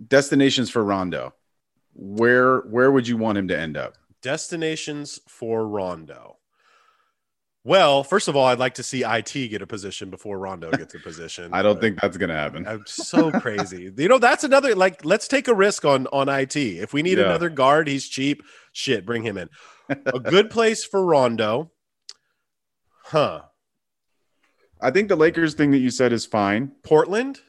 destinations 0.05 0.69
for 0.69 0.83
Rondo, 0.83 1.33
where 1.93 2.59
where 2.59 2.91
would 2.91 3.07
you 3.07 3.17
want 3.17 3.37
him 3.37 3.47
to 3.47 3.57
end 3.57 3.77
up? 3.77 3.97
Destinations 4.21 5.19
for 5.27 5.65
Rondo. 5.65 6.36
Well, 7.67 8.05
first 8.05 8.29
of 8.29 8.37
all, 8.37 8.45
I'd 8.45 8.59
like 8.59 8.75
to 8.75 8.83
see 8.83 9.03
IT 9.03 9.33
get 9.33 9.61
a 9.61 9.67
position 9.67 10.09
before 10.09 10.39
Rondo 10.39 10.71
gets 10.71 10.95
a 10.95 10.99
position. 10.99 11.49
I 11.51 11.61
don't 11.61 11.81
think 11.81 11.99
that's 11.99 12.15
going 12.15 12.29
to 12.29 12.35
happen. 12.35 12.65
I'm 12.65 12.85
so 12.85 13.29
crazy. 13.29 13.91
you 13.97 14.07
know, 14.07 14.19
that's 14.19 14.45
another 14.45 14.73
like 14.73 15.03
let's 15.03 15.27
take 15.27 15.49
a 15.49 15.53
risk 15.53 15.83
on 15.83 16.07
on 16.13 16.29
IT. 16.29 16.55
If 16.55 16.93
we 16.93 17.01
need 17.01 17.17
yeah. 17.17 17.25
another 17.25 17.49
guard, 17.49 17.89
he's 17.89 18.07
cheap. 18.07 18.41
Shit, 18.71 19.05
bring 19.05 19.21
him 19.21 19.37
in. 19.37 19.49
a 19.89 20.17
good 20.17 20.49
place 20.49 20.85
for 20.85 21.05
Rondo. 21.05 21.69
Huh. 23.03 23.41
I 24.79 24.89
think 24.91 25.09
the 25.09 25.17
Lakers 25.17 25.53
thing 25.53 25.71
that 25.71 25.79
you 25.79 25.89
said 25.89 26.13
is 26.13 26.25
fine. 26.25 26.71
Portland? 26.83 27.41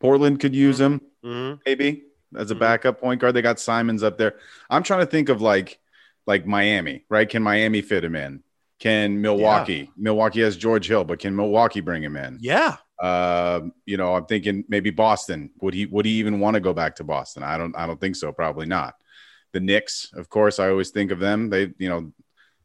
Portland 0.00 0.40
could 0.40 0.56
use 0.56 0.80
him. 0.80 1.02
Mm-hmm. 1.24 1.60
Maybe 1.64 2.02
as 2.34 2.50
a 2.50 2.54
mm-hmm. 2.54 2.62
backup 2.62 3.00
point 3.00 3.20
guard. 3.20 3.34
They 3.34 3.42
got 3.42 3.60
Simons 3.60 4.02
up 4.02 4.18
there. 4.18 4.34
I'm 4.68 4.82
trying 4.82 5.06
to 5.06 5.06
think 5.06 5.28
of 5.28 5.40
like 5.40 5.78
like 6.26 6.46
Miami, 6.46 7.04
right? 7.08 7.28
Can 7.28 7.44
Miami 7.44 7.80
fit 7.80 8.02
him 8.02 8.16
in? 8.16 8.42
Can 8.80 9.20
Milwaukee? 9.20 9.74
Yeah. 9.74 9.86
Milwaukee 9.96 10.40
has 10.40 10.56
George 10.56 10.88
Hill, 10.88 11.04
but 11.04 11.18
can 11.18 11.36
Milwaukee 11.36 11.80
bring 11.80 12.02
him 12.02 12.16
in? 12.16 12.38
Yeah. 12.40 12.76
Uh, 12.98 13.60
you 13.84 13.98
know, 13.98 14.14
I'm 14.14 14.24
thinking 14.24 14.64
maybe 14.68 14.90
Boston. 14.90 15.50
Would 15.60 15.74
he 15.74 15.86
would 15.86 16.06
he 16.06 16.12
even 16.12 16.40
want 16.40 16.54
to 16.54 16.60
go 16.60 16.72
back 16.72 16.96
to 16.96 17.04
Boston? 17.04 17.42
I 17.42 17.58
don't 17.58 17.76
I 17.76 17.86
don't 17.86 18.00
think 18.00 18.16
so. 18.16 18.32
Probably 18.32 18.66
not. 18.66 18.94
The 19.52 19.60
Knicks, 19.60 20.10
of 20.14 20.28
course, 20.28 20.58
I 20.58 20.68
always 20.68 20.90
think 20.90 21.10
of 21.10 21.18
them. 21.18 21.50
They, 21.50 21.72
you 21.78 21.88
know, 21.88 22.12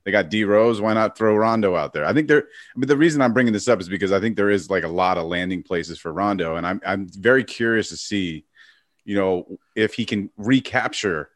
they 0.03 0.11
got 0.11 0.29
D 0.29 0.45
Rose. 0.45 0.79
Why 0.79 0.93
not 0.93 1.17
throw 1.17 1.35
Rondo 1.35 1.75
out 1.75 1.91
there? 1.93 2.05
I 2.05 2.13
think 2.13 2.27
there. 2.27 2.47
But 2.77 2.87
the 2.87 2.97
reason 2.97 3.21
I'm 3.21 3.33
bringing 3.33 3.53
this 3.53 3.67
up 3.67 3.81
is 3.81 3.89
because 3.89 4.11
I 4.11 4.19
think 4.19 4.37
there 4.37 4.51
is 4.51 4.69
like 4.69 4.83
a 4.83 4.89
lot 4.89 5.17
of 5.17 5.25
landing 5.25 5.63
places 5.63 5.99
for 5.99 6.13
Rondo, 6.13 6.55
and 6.55 6.65
I'm 6.65 6.79
I'm 6.85 7.09
very 7.09 7.43
curious 7.43 7.89
to 7.89 7.97
see, 7.97 8.45
you 9.03 9.15
know, 9.15 9.57
if 9.75 9.95
he 9.95 10.05
can 10.05 10.29
recapture 10.37 11.29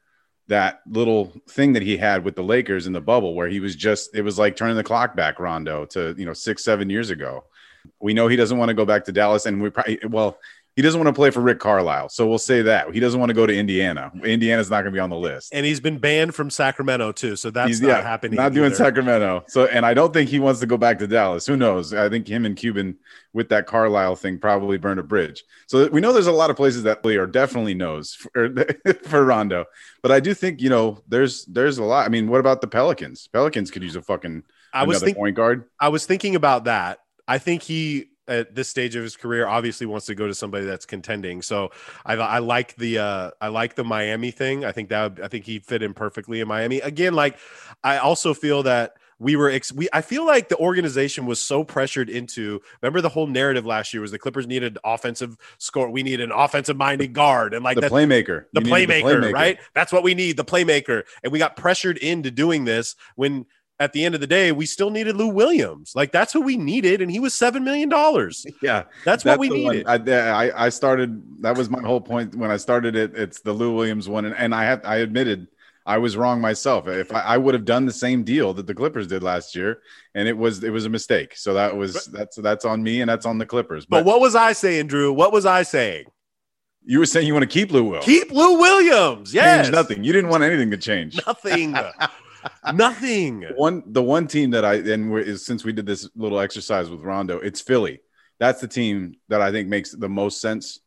that 0.49 0.81
little 0.87 1.31
thing 1.47 1.73
that 1.73 1.83
he 1.83 1.95
had 1.95 2.25
with 2.25 2.35
the 2.35 2.43
Lakers 2.43 2.87
in 2.87 2.93
the 2.93 3.01
bubble 3.01 3.35
where 3.35 3.47
he 3.47 3.59
was 3.59 3.75
just 3.75 4.15
it 4.15 4.23
was 4.23 4.37
like 4.37 4.55
turning 4.55 4.75
the 4.75 4.83
clock 4.83 5.15
back 5.15 5.39
Rondo 5.39 5.85
to 5.85 6.13
you 6.17 6.25
know 6.25 6.33
6 6.33 6.63
7 6.63 6.89
years 6.89 7.09
ago. 7.09 7.45
We 8.01 8.13
know 8.13 8.27
he 8.27 8.35
doesn't 8.35 8.57
want 8.57 8.69
to 8.69 8.75
go 8.75 8.85
back 8.85 9.05
to 9.05 9.11
Dallas 9.11 9.45
and 9.45 9.61
we 9.61 9.69
probably 9.69 9.99
well 10.09 10.37
he 10.79 10.81
doesn't 10.81 10.97
want 10.97 11.13
to 11.13 11.19
play 11.19 11.29
for 11.29 11.41
Rick 11.41 11.59
Carlisle. 11.59 12.07
So 12.07 12.25
we'll 12.25 12.37
say 12.37 12.61
that 12.61 12.93
he 12.93 13.01
doesn't 13.01 13.19
want 13.19 13.31
to 13.31 13.33
go 13.33 13.45
to 13.45 13.53
Indiana. 13.53 14.13
Indiana's 14.23 14.69
not 14.69 14.83
going 14.83 14.93
to 14.93 14.97
be 14.97 15.01
on 15.01 15.09
the 15.09 15.17
list. 15.17 15.53
And 15.53 15.65
he's 15.65 15.81
been 15.81 15.97
banned 15.97 16.33
from 16.33 16.49
Sacramento 16.49 17.11
too, 17.11 17.35
so 17.35 17.51
that's 17.51 17.67
He's 17.67 17.81
not 17.81 17.89
yeah, 17.89 18.01
happening. 18.01 18.37
Not 18.37 18.53
doing. 18.53 18.73
Sacramento. 18.73 19.43
So, 19.49 19.65
and 19.65 19.85
I 19.85 19.93
don't 19.93 20.13
think 20.13 20.29
he 20.29 20.39
wants 20.39 20.61
to 20.61 20.65
go 20.65 20.77
back 20.77 20.99
to 20.99 21.07
Dallas. 21.07 21.45
Who 21.45 21.57
knows? 21.57 21.93
I 21.93 22.07
think 22.07 22.29
him 22.29 22.45
and 22.45 22.55
Cuban 22.55 22.97
with 23.33 23.49
that 23.49 23.67
Carlisle 23.67 24.15
thing 24.15 24.39
probably 24.39 24.77
burned 24.77 25.01
a 25.01 25.03
bridge. 25.03 25.43
So 25.67 25.89
we 25.89 25.99
know 25.99 26.13
there's 26.13 26.27
a 26.27 26.31
lot 26.31 26.49
of 26.49 26.55
places 26.55 26.83
that 26.83 27.05
are 27.05 27.27
definitely 27.27 27.73
knows 27.73 28.13
for, 28.13 28.55
for 29.03 29.25
Rondo. 29.25 29.65
But 30.01 30.13
I 30.13 30.21
do 30.21 30.33
think 30.33 30.61
you 30.61 30.69
know 30.69 31.03
there's 31.09 31.43
there's 31.47 31.77
a 31.77 31.83
lot. 31.83 32.05
I 32.05 32.09
mean, 32.09 32.29
what 32.29 32.39
about 32.39 32.61
the 32.61 32.67
Pelicans? 32.67 33.27
Pelicans 33.27 33.69
could 33.69 33.83
use 33.83 33.97
a 33.97 34.01
fucking 34.01 34.43
I 34.73 34.85
was 34.85 35.01
another 35.01 35.15
point 35.15 35.35
guard. 35.35 35.65
I 35.77 35.89
was 35.89 36.05
thinking 36.05 36.35
about 36.37 36.63
that. 36.63 36.99
I 37.27 37.37
think 37.37 37.63
he 37.63 38.11
at 38.29 38.55
this 38.55 38.69
stage 38.69 38.95
of 38.95 39.03
his 39.03 39.15
career 39.15 39.47
obviously 39.47 39.87
wants 39.87 40.05
to 40.05 40.15
go 40.15 40.27
to 40.27 40.35
somebody 40.35 40.65
that's 40.65 40.85
contending. 40.85 41.41
So 41.41 41.71
I, 42.05 42.13
I 42.13 42.39
like 42.39 42.75
the 42.75 42.99
uh, 42.99 43.31
I 43.41 43.47
like 43.47 43.75
the 43.75 43.83
Miami 43.83 44.31
thing. 44.31 44.63
I 44.63 44.71
think 44.71 44.89
that 44.89 45.03
would, 45.03 45.21
I 45.25 45.27
think 45.27 45.45
he 45.45 45.59
fit 45.59 45.83
in 45.83 45.93
perfectly 45.93 46.39
in 46.39 46.47
Miami. 46.47 46.79
Again, 46.79 47.13
like 47.13 47.37
I 47.83 47.97
also 47.97 48.33
feel 48.33 48.63
that 48.63 48.93
we 49.19 49.35
were 49.35 49.49
ex- 49.49 49.73
we 49.73 49.89
I 49.91 50.01
feel 50.01 50.25
like 50.25 50.49
the 50.49 50.57
organization 50.57 51.25
was 51.25 51.41
so 51.41 51.63
pressured 51.63 52.09
into 52.09 52.61
remember 52.81 53.01
the 53.01 53.09
whole 53.09 53.27
narrative 53.27 53.65
last 53.65 53.93
year 53.93 54.01
was 54.01 54.11
the 54.11 54.19
Clippers 54.19 54.47
needed 54.47 54.77
offensive 54.83 55.37
score 55.57 55.89
we 55.89 56.03
need 56.03 56.21
an 56.21 56.31
offensive 56.31 56.77
minded 56.77 57.13
guard 57.13 57.53
and 57.53 57.63
like 57.63 57.75
The 57.75 57.81
that 57.81 57.91
playmaker. 57.91 58.45
the 58.53 58.61
You 58.61 58.73
needed 58.73 59.03
playmaker, 59.03 59.33
right? 59.33 59.59
That's 59.75 59.91
what 59.91 60.03
we 60.03 60.15
need, 60.15 60.37
the 60.37 60.45
playmaker. 60.45 61.03
And 61.23 61.31
we 61.33 61.39
got 61.39 61.57
pressured 61.57 61.97
into 61.97 62.31
doing 62.31 62.65
this 62.65 62.95
when 63.15 63.45
at 63.79 63.93
the 63.93 64.03
end 64.03 64.13
of 64.13 64.21
the 64.21 64.27
day, 64.27 64.51
we 64.51 64.65
still 64.65 64.89
needed 64.89 65.15
Lou 65.15 65.29
Williams. 65.29 65.93
Like 65.95 66.11
that's 66.11 66.33
who 66.33 66.41
we 66.41 66.57
needed, 66.57 67.01
and 67.01 67.09
he 67.09 67.19
was 67.19 67.33
seven 67.33 67.63
million 67.63 67.89
dollars. 67.89 68.45
Yeah, 68.61 68.83
That's, 69.05 69.23
what 69.23 69.39
we 69.39 69.47
needed. 69.47 69.87
I, 69.87 70.47
I 70.47 70.65
I 70.65 70.69
started. 70.69 71.41
That 71.41 71.57
was 71.57 71.69
my 71.69 71.81
whole 71.81 72.01
point 72.01 72.35
when 72.35 72.51
I 72.51 72.57
started 72.57 72.95
it. 72.95 73.15
It's 73.15 73.39
the 73.39 73.53
Lou 73.53 73.73
Williams 73.73 74.09
one, 74.09 74.25
and, 74.25 74.35
and 74.35 74.53
I 74.53 74.65
have 74.65 74.81
I 74.83 74.97
admitted 74.97 75.47
I 75.85 75.97
was 75.97 76.17
wrong 76.17 76.41
myself. 76.41 76.87
If 76.87 77.13
I, 77.13 77.21
I 77.21 77.37
would 77.37 77.53
have 77.53 77.63
done 77.63 77.85
the 77.85 77.93
same 77.93 78.23
deal 78.23 78.53
that 78.55 78.67
the 78.67 78.75
Clippers 78.75 79.07
did 79.07 79.23
last 79.23 79.55
year, 79.55 79.81
and 80.13 80.27
it 80.27 80.37
was 80.37 80.61
it 80.63 80.71
was 80.71 80.85
a 80.85 80.89
mistake. 80.89 81.37
So 81.37 81.53
that 81.53 81.75
was 81.77 82.05
that's 82.07 82.35
that's 82.35 82.65
on 82.65 82.83
me, 82.83 82.99
and 82.99 83.09
that's 83.09 83.25
on 83.25 83.37
the 83.37 83.45
Clippers. 83.45 83.85
but 83.85 83.99
But, 83.99 84.05
what 84.05 84.19
was 84.19 84.35
I 84.35 84.51
saying, 84.51 84.87
Drew? 84.87 85.13
What 85.13 85.31
was 85.31 85.45
I 85.45 85.63
saying? 85.63 86.05
you 86.85 86.97
were 86.97 87.05
saying 87.05 87.27
you 87.27 87.33
want 87.33 87.43
to 87.43 87.47
keep 87.47 87.71
Lou 87.71 87.83
Will. 87.83 88.01
Keep 88.01 88.31
Lou 88.31 88.57
Williams. 88.57 89.33
Yes. 89.33 89.65
Change 89.65 89.75
nothing. 89.75 90.03
You 90.03 90.11
didn't 90.11 90.29
want 90.29 90.43
anything 90.43 90.71
to 90.71 90.77
change. 90.77 91.19
Nothing. 91.27 91.75
Nothing. 92.73 93.45
one 93.55 93.83
the 93.85 94.03
one 94.03 94.27
team 94.27 94.51
that 94.51 94.65
I 94.65 94.75
and 94.75 95.11
we're, 95.11 95.19
is 95.19 95.45
since 95.45 95.63
we 95.63 95.73
did 95.73 95.85
this 95.85 96.09
little 96.15 96.39
exercise 96.39 96.89
with 96.89 97.01
Rondo, 97.01 97.39
it's 97.39 97.61
Philly. 97.61 98.01
That's 98.39 98.61
the 98.61 98.67
team 98.67 99.15
that 99.27 99.41
I 99.41 99.51
think 99.51 99.67
makes 99.67 99.91
the 99.91 100.09
most 100.09 100.39
sense. 100.39 100.79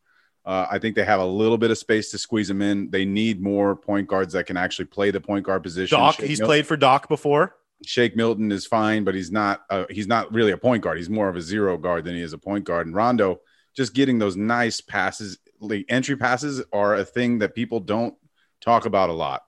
Uh, 0.45 0.67
I 0.71 0.79
think 0.79 0.97
they 0.97 1.05
have 1.05 1.21
a 1.21 1.27
little 1.27 1.59
bit 1.59 1.71
of 1.71 1.79
space 1.79 2.11
to 2.11 2.19
squeeze 2.19 2.49
them 2.49 2.63
in. 2.63 2.91
They 2.91 3.05
need 3.05 3.41
more 3.41 3.77
point 3.77 4.09
guards 4.09 4.33
that 4.33 4.47
can 4.47 4.57
actually 4.57 4.87
play 4.87 5.11
the 5.11 5.21
point 5.21 5.45
guard 5.45 5.63
position. 5.63 5.99
Doc. 5.99 6.17
Shake 6.17 6.27
He's 6.27 6.41
Mil- 6.41 6.49
played 6.49 6.67
for 6.67 6.77
Doc 6.77 7.09
before. 7.09 7.55
Shake 7.85 8.17
Milton 8.17 8.51
is 8.53 8.67
fine, 8.67 9.05
but 9.05 9.15
he's 9.15 9.31
not. 9.31 9.63
Uh, 9.69 9.85
he's 9.91 10.07
not 10.07 10.33
really 10.33 10.53
a 10.53 10.57
point 10.57 10.83
guard. 10.83 10.99
He's 10.99 11.11
more 11.11 11.29
of 11.29 11.37
a 11.37 11.43
zero 11.43 11.77
guard 11.77 12.05
than 12.05 12.15
he 12.15 12.23
is 12.23 12.33
a 12.33 12.39
point 12.39 12.65
guard. 12.65 12.87
And 12.87 12.97
Rondo, 12.97 13.41
just 13.77 13.95
getting 13.95 14.19
those 14.19 14.37
nice 14.37 14.81
passes, 14.81 15.39
like 15.61 15.85
entry 15.89 16.17
passes, 16.17 16.63
are 16.73 16.95
a 16.95 17.05
thing 17.05 17.39
that 17.41 17.55
people 17.55 17.81
don't 17.81 18.15
talk 18.61 18.87
about 18.87 19.11
a 19.11 19.15
lot. 19.15 19.43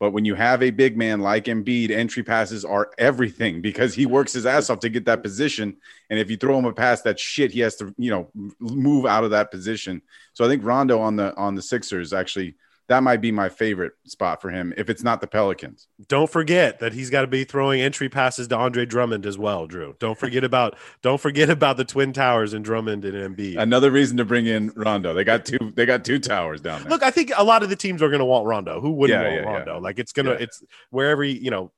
But 0.00 0.12
when 0.12 0.24
you 0.24 0.34
have 0.34 0.62
a 0.62 0.70
big 0.70 0.96
man 0.96 1.20
like 1.20 1.46
Embiid, 1.46 1.90
entry 1.90 2.22
passes 2.22 2.64
are 2.64 2.90
everything 2.98 3.60
because 3.68 3.94
he 3.94 4.06
works 4.06 4.32
his 4.32 4.46
ass 4.46 4.70
off 4.70 4.80
to 4.80 4.88
get 4.88 5.06
that 5.06 5.22
position. 5.22 5.76
And 6.10 6.18
if 6.18 6.30
you 6.30 6.36
throw 6.36 6.58
him 6.58 6.64
a 6.64 6.72
pass, 6.72 7.02
that 7.02 7.18
shit 7.18 7.52
he 7.52 7.60
has 7.60 7.76
to, 7.76 7.94
you 7.98 8.10
know, 8.10 8.28
move 8.58 9.06
out 9.06 9.24
of 9.24 9.30
that 9.30 9.50
position. 9.50 10.02
So 10.34 10.44
I 10.44 10.48
think 10.48 10.64
Rondo 10.64 11.00
on 11.00 11.16
the 11.16 11.34
on 11.36 11.54
the 11.54 11.62
Sixers 11.62 12.12
actually 12.12 12.54
that 12.88 13.02
might 13.02 13.20
be 13.20 13.30
my 13.30 13.48
favorite 13.50 13.92
spot 14.06 14.40
for 14.40 14.50
him 14.50 14.72
if 14.76 14.88
it's 14.88 15.02
not 15.02 15.20
the 15.20 15.26
Pelicans. 15.26 15.88
Don't 16.08 16.30
forget 16.30 16.78
that 16.78 16.92
he's 16.94 17.10
got 17.10 17.20
to 17.20 17.26
be 17.26 17.44
throwing 17.44 17.80
entry 17.82 18.08
passes 18.08 18.48
to 18.48 18.56
Andre 18.56 18.86
Drummond 18.86 19.26
as 19.26 19.36
well, 19.36 19.66
Drew. 19.66 19.94
Don't 19.98 20.18
forget 20.18 20.42
about 20.42 20.76
don't 21.02 21.20
forget 21.20 21.50
about 21.50 21.76
the 21.76 21.84
Twin 21.84 22.12
Towers 22.12 22.54
and 22.54 22.64
Drummond 22.64 23.04
and 23.04 23.36
Embiid. 23.36 23.58
Another 23.58 23.90
reason 23.90 24.16
to 24.16 24.24
bring 24.24 24.46
in 24.46 24.72
Rondo. 24.74 25.12
They 25.14 25.24
got 25.24 25.44
two. 25.44 25.58
They 25.76 25.84
got 25.86 26.04
two 26.04 26.18
towers 26.18 26.60
down 26.60 26.82
there. 26.82 26.90
Look, 26.90 27.02
I 27.02 27.10
think 27.10 27.30
a 27.36 27.44
lot 27.44 27.62
of 27.62 27.68
the 27.68 27.76
teams 27.76 28.02
are 28.02 28.08
going 28.08 28.20
to 28.20 28.24
want 28.24 28.46
Rondo. 28.46 28.80
Who 28.80 28.92
wouldn't 28.92 29.20
Yeah, 29.20 29.28
want 29.28 29.34
yeah, 29.34 29.42
yeah. 29.50 29.56
Rondo? 29.56 29.80
Like 29.80 29.98
it's 29.98 30.12
gonna, 30.12 30.30
Yeah. 30.32 30.36
it's 30.40 30.62
wherever 30.90 31.22
he- 31.22 31.38
you 31.38 31.50
know, 31.50 31.70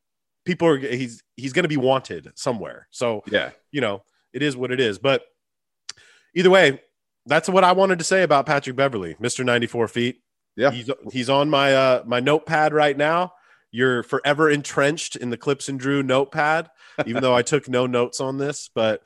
people 0.45 0.69
are. 0.69 0.79
He's 0.79 1.23
he's 1.37 1.53
going 1.53 1.65
to 1.65 1.69
be 1.69 1.77
wanted 1.77 2.31
somewhere. 2.37 2.87
So 2.91 3.23
yeah, 3.31 3.51
you 3.73 3.81
know, 3.81 4.03
it 4.33 4.43
is 4.43 4.57
what 4.57 4.71
it 4.71 4.79
is. 4.79 4.99
But 5.01 5.23
either 6.37 6.51
way, 6.51 6.81
that's 7.27 7.49
what 7.49 7.65
I 7.65 7.73
wanted 7.73 7.99
to 7.99 8.05
say 8.05 8.23
about 8.23 8.47
Patrick 8.47 8.77
Beverley, 8.77 9.17
Ninety 9.41 9.67
Four 9.67 9.89
Feet. 9.89 10.21
Yeah. 10.57 10.71
He's 10.71 10.91
he's 11.13 11.31
on 11.31 11.49
my 11.51 11.75
uh 11.75 12.03
my 12.07 12.21
notepad 12.21 12.73
right 12.73 12.97
now. 12.97 13.33
You're 13.73 14.03
forever 14.03 14.51
entrenched 14.51 15.17
in 15.17 15.31
the 15.31 15.37
Clipps 15.37 15.69
and 15.69 15.79
Drew 15.79 16.03
notepad, 16.03 16.69
even 17.07 17.23
though 17.23 17.35
I 17.35 17.43
took 17.43 17.69
no 17.69 17.87
notes 17.87 18.21
on 18.21 18.37
this. 18.37 18.69
But 18.75 19.03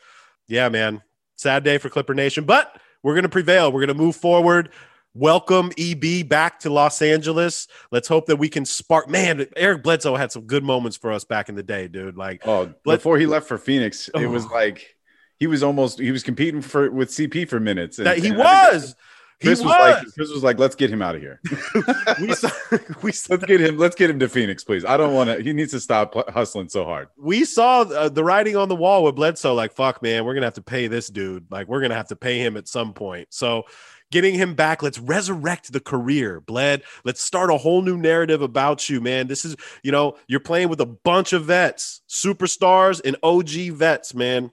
yeah, 0.49 0.69
man, 0.71 1.03
sad 1.37 1.65
day 1.65 1.79
for 1.79 1.91
Clipper 1.91 2.15
Nation. 2.15 2.45
But 2.45 2.75
we're 3.03 3.15
gonna 3.15 3.29
prevail. 3.29 3.71
We're 3.71 3.81
gonna 3.83 3.95
move 3.95 4.17
forward. 4.17 4.71
Welcome 5.17 5.71
EB 5.79 6.29
back 6.29 6.59
to 6.61 6.71
Los 6.71 7.01
Angeles. 7.01 7.69
Let's 7.93 8.09
hope 8.09 8.27
that 8.27 8.37
we 8.37 8.49
can 8.49 8.65
spark. 8.65 9.09
Man, 9.09 9.47
Eric 9.55 9.85
Bledsoe 9.85 10.17
had 10.17 10.33
some 10.33 10.43
good 10.43 10.65
moments 10.65 10.97
for 10.97 11.13
us 11.13 11.25
back 11.25 11.49
in 11.49 11.55
the 11.55 11.63
day, 11.63 11.87
dude. 11.87 12.17
Like, 12.17 12.45
Oh, 12.45 12.73
But- 12.85 12.97
before 12.97 13.17
he 13.19 13.27
left 13.27 13.47
for 13.47 13.57
Phoenix, 13.59 14.09
it 14.15 14.27
was 14.27 14.45
Oh. 14.47 14.53
like 14.53 14.97
he 15.39 15.47
was 15.47 15.63
almost 15.63 16.01
he 16.01 16.11
was 16.11 16.23
competing 16.25 16.63
for 16.63 16.91
with 16.91 17.11
CP 17.11 17.45
for 17.49 17.61
minutes. 17.61 17.99
And- 17.99 18.07
that 18.09 18.19
he 18.19 18.33
was. 18.33 18.97
Chris 19.43 19.61
was. 19.61 19.67
was, 19.67 19.73
like 19.73 20.15
Chris 20.15 20.31
was 20.31 20.43
like, 20.43 20.59
let's 20.59 20.75
get 20.75 20.91
him 20.91 21.03
out 21.03 21.15
of 21.15 21.21
here. 21.21 21.41
we 22.21 22.35
saw, 22.35 22.51
we 23.03 23.13
saw, 23.13 23.35
let's 23.35 23.45
get 23.45 23.61
him. 23.61 23.77
Let's 23.77 23.95
get 23.95 24.11
him 24.11 24.19
to 24.21 24.29
Phoenix, 24.29 24.65
please. 24.65 24.85
I 24.85 24.97
don't 24.97 25.15
want 25.15 25.31
to. 25.31 25.43
He 25.43 25.53
needs 25.53 25.73
to 25.73 25.81
stop 25.81 26.15
hustling 26.31 26.69
so 26.69 26.85
hard. 26.85 27.09
we 27.17 27.45
saw 27.45 27.83
uh, 27.83 28.09
the 28.09 28.25
writing 28.25 28.57
on 28.57 28.69
the 28.69 28.77
wall 28.77 29.05
with 29.05 29.17
Bledsoe. 29.17 29.55
Like, 29.55 29.73
fuck, 29.73 30.03
man, 30.03 30.25
we're 30.25 30.35
gonna 30.35 30.47
have 30.47 30.55
to 30.55 30.63
pay 30.63 30.87
this 30.87 31.09
dude. 31.09 31.47
Like, 31.51 31.69
we're 31.69 31.81
gonna 31.81 31.95
have 31.95 32.09
to 32.09 32.17
pay 32.17 32.39
him 32.39 32.57
at 32.57 32.69
some 32.69 32.93
point. 32.93 33.29
So, 33.31 33.65
getting 34.11 34.35
him 34.35 34.55
back, 34.55 34.83
let's 34.83 34.99
resurrect 34.99 35.73
the 35.73 35.81
career, 35.81 36.41
Bled. 36.41 36.83
Let's 37.05 37.21
start 37.21 37.51
a 37.51 37.57
whole 37.57 37.83
new 37.83 37.97
narrative 37.97 38.43
about 38.43 38.89
you, 38.89 39.01
man. 39.01 39.27
This 39.27 39.45
is, 39.45 39.57
you 39.83 39.93
know, 39.93 40.17
you're 40.29 40.41
playing 40.41 40.69
with 40.69 40.81
a 40.81 40.87
bunch 40.87 41.33
of 41.33 41.47
vets, 41.47 42.03
superstars, 42.09 43.01
and 43.05 43.17
OG 43.23 43.77
vets, 43.77 44.15
man. 44.15 44.51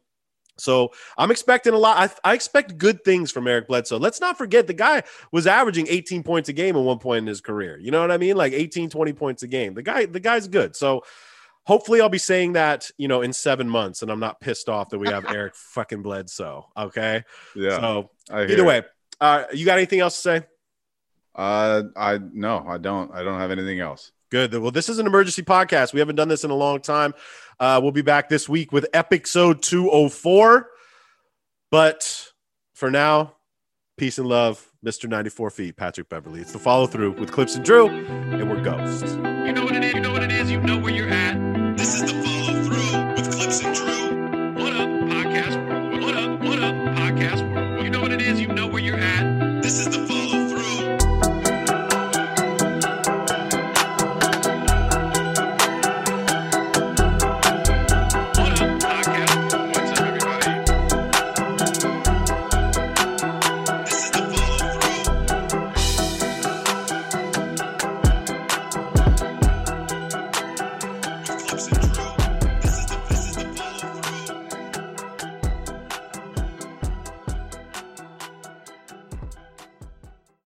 So 0.58 0.92
I'm 1.18 1.32
expecting 1.32 1.74
a 1.74 1.78
lot. 1.78 1.98
I, 2.24 2.32
I 2.32 2.34
expect 2.34 2.78
good 2.78 3.04
things 3.04 3.32
from 3.32 3.48
Eric 3.48 3.68
Bledsoe. 3.68 3.98
Let's 3.98 4.22
not 4.22 4.38
forget 4.38 4.68
the 4.68 4.74
guy 4.74 5.04
was 5.32 5.48
averaging 5.48 5.88
18 5.90 6.24
points 6.24 6.50
a 6.50 6.54
game 6.54 6.76
at 6.76 6.82
one 6.82 7.00
point 7.00 7.20
in 7.20 7.28
his 7.28 7.42
career. 7.42 7.80
You 7.80 7.92
know 7.92 8.02
what 8.02 8.12
I 8.12 8.18
mean? 8.18 8.36
Like 8.36 8.54
18, 8.54 8.90
20 8.90 9.14
points 9.14 9.44
a 9.44 9.48
game. 9.48 9.74
The 9.74 9.82
guy, 9.82 10.06
the 10.06 10.20
guy's 10.20 10.48
good. 10.48 10.76
So 10.76 11.04
hopefully 11.64 12.02
I'll 12.02 12.10
be 12.10 12.18
saying 12.18 12.54
that, 12.54 12.92
you 12.98 13.08
know, 13.08 13.22
in 13.22 13.34
seven 13.34 13.68
months 13.68 14.02
and 14.02 14.12
I'm 14.12 14.20
not 14.20 14.40
pissed 14.40 14.70
off 14.70 14.90
that 14.90 15.00
we 15.00 15.08
have 15.08 15.26
Eric 15.30 15.56
fucking 15.56 16.04
Bledsoe. 16.04 16.70
Okay. 16.78 17.24
Yeah. 17.56 17.80
So 17.80 18.12
I 18.30 18.44
either 18.44 18.64
way, 18.64 18.84
uh, 19.20 19.46
you 19.54 19.66
got 19.66 19.78
anything 19.78 20.00
else 20.00 20.16
to 20.16 20.22
say? 20.22 20.46
uh, 21.36 21.84
I 21.96 22.20
no, 22.34 22.66
I 22.68 22.78
don't. 22.78 23.14
I 23.14 23.24
don't 23.24 23.40
have 23.40 23.52
anything 23.52 23.80
else. 23.80 24.12
Good. 24.32 24.54
Well, 24.58 24.72
this 24.72 24.88
is 24.88 24.98
an 24.98 25.06
emergency 25.08 25.44
podcast. 25.44 25.94
We 25.94 26.00
haven't 26.00 26.16
done 26.16 26.30
this 26.30 26.46
in 26.46 26.52
a 26.52 26.56
long 26.56 26.80
time. 26.80 27.14
Uh, 27.60 27.80
we'll 27.84 27.92
be 27.92 28.02
back 28.02 28.30
this 28.30 28.48
week 28.48 28.72
with 28.72 28.88
Episode 28.94 29.62
204. 29.62 30.70
But 31.70 32.32
for 32.74 32.90
now, 32.90 33.36
peace 33.98 34.18
and 34.18 34.28
love, 34.28 34.66
Mr. 34.86 35.10
94 35.10 35.50
Feet, 35.50 35.76
Patrick 35.76 36.08
Beverley. 36.08 36.40
It's 36.40 36.54
the 36.54 36.60
follow 36.60 36.88
through 36.88 37.12
with 37.12 37.32
Clipps 37.32 37.56
and 37.56 37.66
Drew, 37.66 37.90
and 37.90 38.50
we're 38.50 38.64
Ghosts. 38.64 39.14
You 39.14 39.52
know 39.52 39.66
what 39.66 39.76
it 39.76 39.84
is. 39.84 39.94
You 39.94 40.00
know 40.00 40.14
what 40.14 40.24
it 40.24 40.32
is. 40.32 40.50
You 40.50 40.62
know 40.62 40.80
where 40.80 40.94
you're 40.94 41.10
at. 41.10 41.78
This 41.78 41.96
is 41.96 42.02
the 42.02 42.22
follow 42.24 42.41